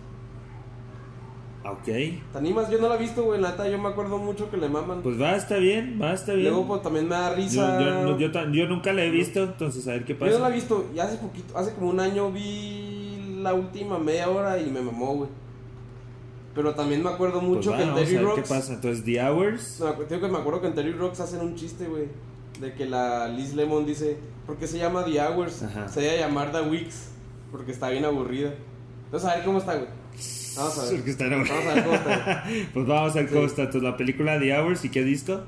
[1.63, 1.83] Ok.
[1.85, 2.69] ¿Te animas?
[2.69, 3.39] Yo no la he visto, güey.
[3.39, 5.01] La neta, yo me acuerdo mucho que le maman.
[5.01, 6.49] Pues va, está bien, va, está bien.
[6.49, 7.79] Luego, pues también me da yo, risa.
[7.79, 10.31] yo, yo yo nunca la he visto, entonces a ver qué Yo pasa.
[10.33, 10.85] no la he visto.
[10.95, 15.15] Y hace poquito, hace como un año vi la última media hora y me mamó,
[15.15, 15.29] güey.
[16.53, 18.41] Pero también me acuerdo Pues mucho va, que en Terry Rocks.
[18.41, 18.73] qué pasa.
[18.73, 19.79] Entonces, The Hours.
[19.79, 22.07] No, te digo que me acuerdo que en Terry Rocks hacen un chiste, güey.
[22.59, 25.63] De que la Liz Lemon dice, ¿por qué se llama The Hours?
[25.63, 25.87] Ajá.
[25.87, 27.09] Se debe llamar The Weeks,
[27.51, 28.53] porque está bien aburrida.
[29.05, 29.87] Entonces, a ver cómo está, güey.
[30.57, 30.95] Vamos a ver.
[30.95, 31.27] Porque está.
[31.29, 32.43] Vamos a ver cómo está.
[32.45, 32.65] güey.
[32.73, 33.45] Pues vamos a ver cómo Sí.
[33.47, 33.61] está.
[33.63, 35.39] Entonces, la película The Hours y qué disco.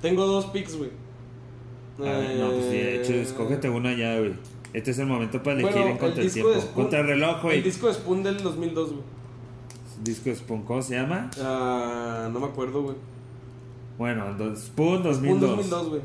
[0.00, 0.90] Tengo dos picks, güey.
[1.98, 4.34] Ver, no, pues de hecho, Eh, escógete una ya, güey.
[4.72, 6.52] Este es el momento para elegir Bueno, en contra el tiempo.
[6.52, 7.58] Spoon- Contra el reloj, güey.
[7.58, 9.02] El disco de Spoon del 2002, güey.
[10.04, 11.30] Disco de Spoon, ¿cómo se llama?
[11.40, 12.96] Ah, no me acuerdo, güey.
[13.98, 15.40] Bueno, Spoon Spoon 2002.
[15.56, 16.02] 2002, güey.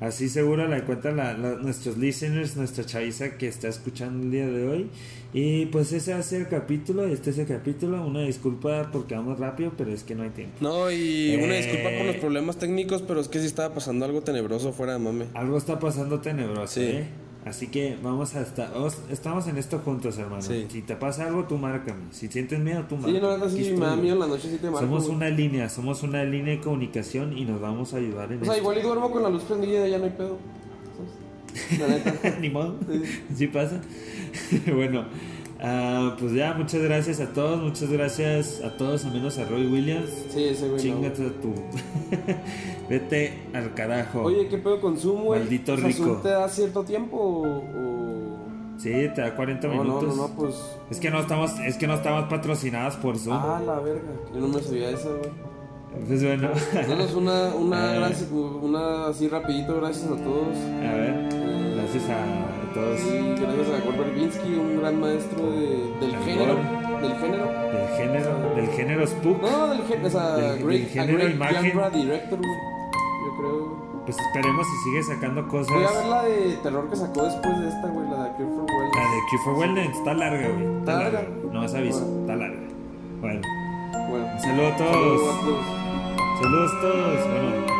[0.00, 4.46] Así seguro la encuentran la- la- nuestros listeners, nuestra chaviza que está escuchando el día
[4.46, 4.90] de hoy.
[5.32, 8.06] Y pues ese va a ser el capítulo, este es el capítulo.
[8.06, 10.54] Una disculpa porque vamos rápido, pero es que no hay tiempo.
[10.60, 11.62] No, y una Eh.
[11.66, 15.00] disculpa por los problemas técnicos, pero es que sí estaba pasando algo tenebroso fuera de
[15.00, 15.26] mame.
[15.34, 16.82] Algo está pasando tenebroso, Sí.
[16.82, 17.08] ¿eh?
[17.48, 20.42] Así que vamos a estar, os- estamos en esto juntos, hermano.
[20.42, 20.66] Sí.
[20.70, 22.02] Si te pasa algo, tú márcame.
[22.10, 23.20] Si sientes miedo, tú Sí, márcame.
[23.20, 24.80] no, neta, Aquí sí, me da miedo en la noche, sí te marco.
[24.80, 28.44] Somos una línea, somos una línea de comunicación y nos vamos a ayudar en O
[28.44, 28.62] sea, esto.
[28.62, 30.38] igual y duermo con la luz prendida y ya no hay pedo.
[31.80, 32.38] La neta.
[32.40, 32.76] Ni modo.
[32.90, 33.02] Sí.
[33.36, 33.80] Sí pasa.
[34.74, 35.04] bueno,
[35.60, 39.66] ah, pues ya, muchas gracias a todos, muchas gracias a todos, a menos a Roy
[39.66, 40.10] Williams.
[40.30, 40.72] Sí, ese güey.
[40.76, 40.78] no.
[40.82, 41.54] Chingate a tu.
[42.88, 44.22] Vete al carajo.
[44.22, 45.40] Oye, ¿qué pedo con Zoom, güey?
[45.40, 46.04] Maldito sea, rico.
[46.04, 48.38] ¿Zoom te da cierto tiempo o...?
[48.78, 50.16] Sí, te da 40 No, no, minutos.
[50.16, 50.54] no, no, pues...
[50.88, 53.36] Es que no estamos, es que no estamos patrocinados por Zoom.
[53.36, 54.12] Ah, la verga.
[54.32, 55.48] Yo no me sabía eso, güey.
[56.06, 56.50] Pues bueno.
[56.86, 60.56] Danos una, una, gracias, una así rapidito, gracias a todos.
[60.56, 66.16] a ver, gracias a todos Sí, gracias a Gord Verbinski, un gran maestro de- del
[66.24, 66.54] género.
[67.00, 67.46] Del género.
[67.46, 69.40] del género, del género Spook.
[69.42, 71.62] No, del género, o sea, Del- great, género great imagen.
[71.92, 72.38] director.
[72.40, 73.88] Yo creo.
[74.04, 75.74] Pues esperemos si sigue sacando cosas.
[75.74, 78.48] Voy a ver la de terror que sacó después de esta, güey, la de Cure
[78.48, 78.96] for Wellness.
[78.96, 80.64] La de Q for Wellness está larga, güey.
[80.64, 81.18] Está ¿Está larga.
[81.22, 81.34] larga?
[81.52, 82.20] No más aviso, Bueno.
[82.20, 82.60] está larga.
[83.20, 83.40] Bueno,
[84.10, 84.88] Bueno, saludos todos.
[84.88, 85.64] a todos.
[86.40, 87.28] Saludos a todos.
[87.28, 87.77] Bueno,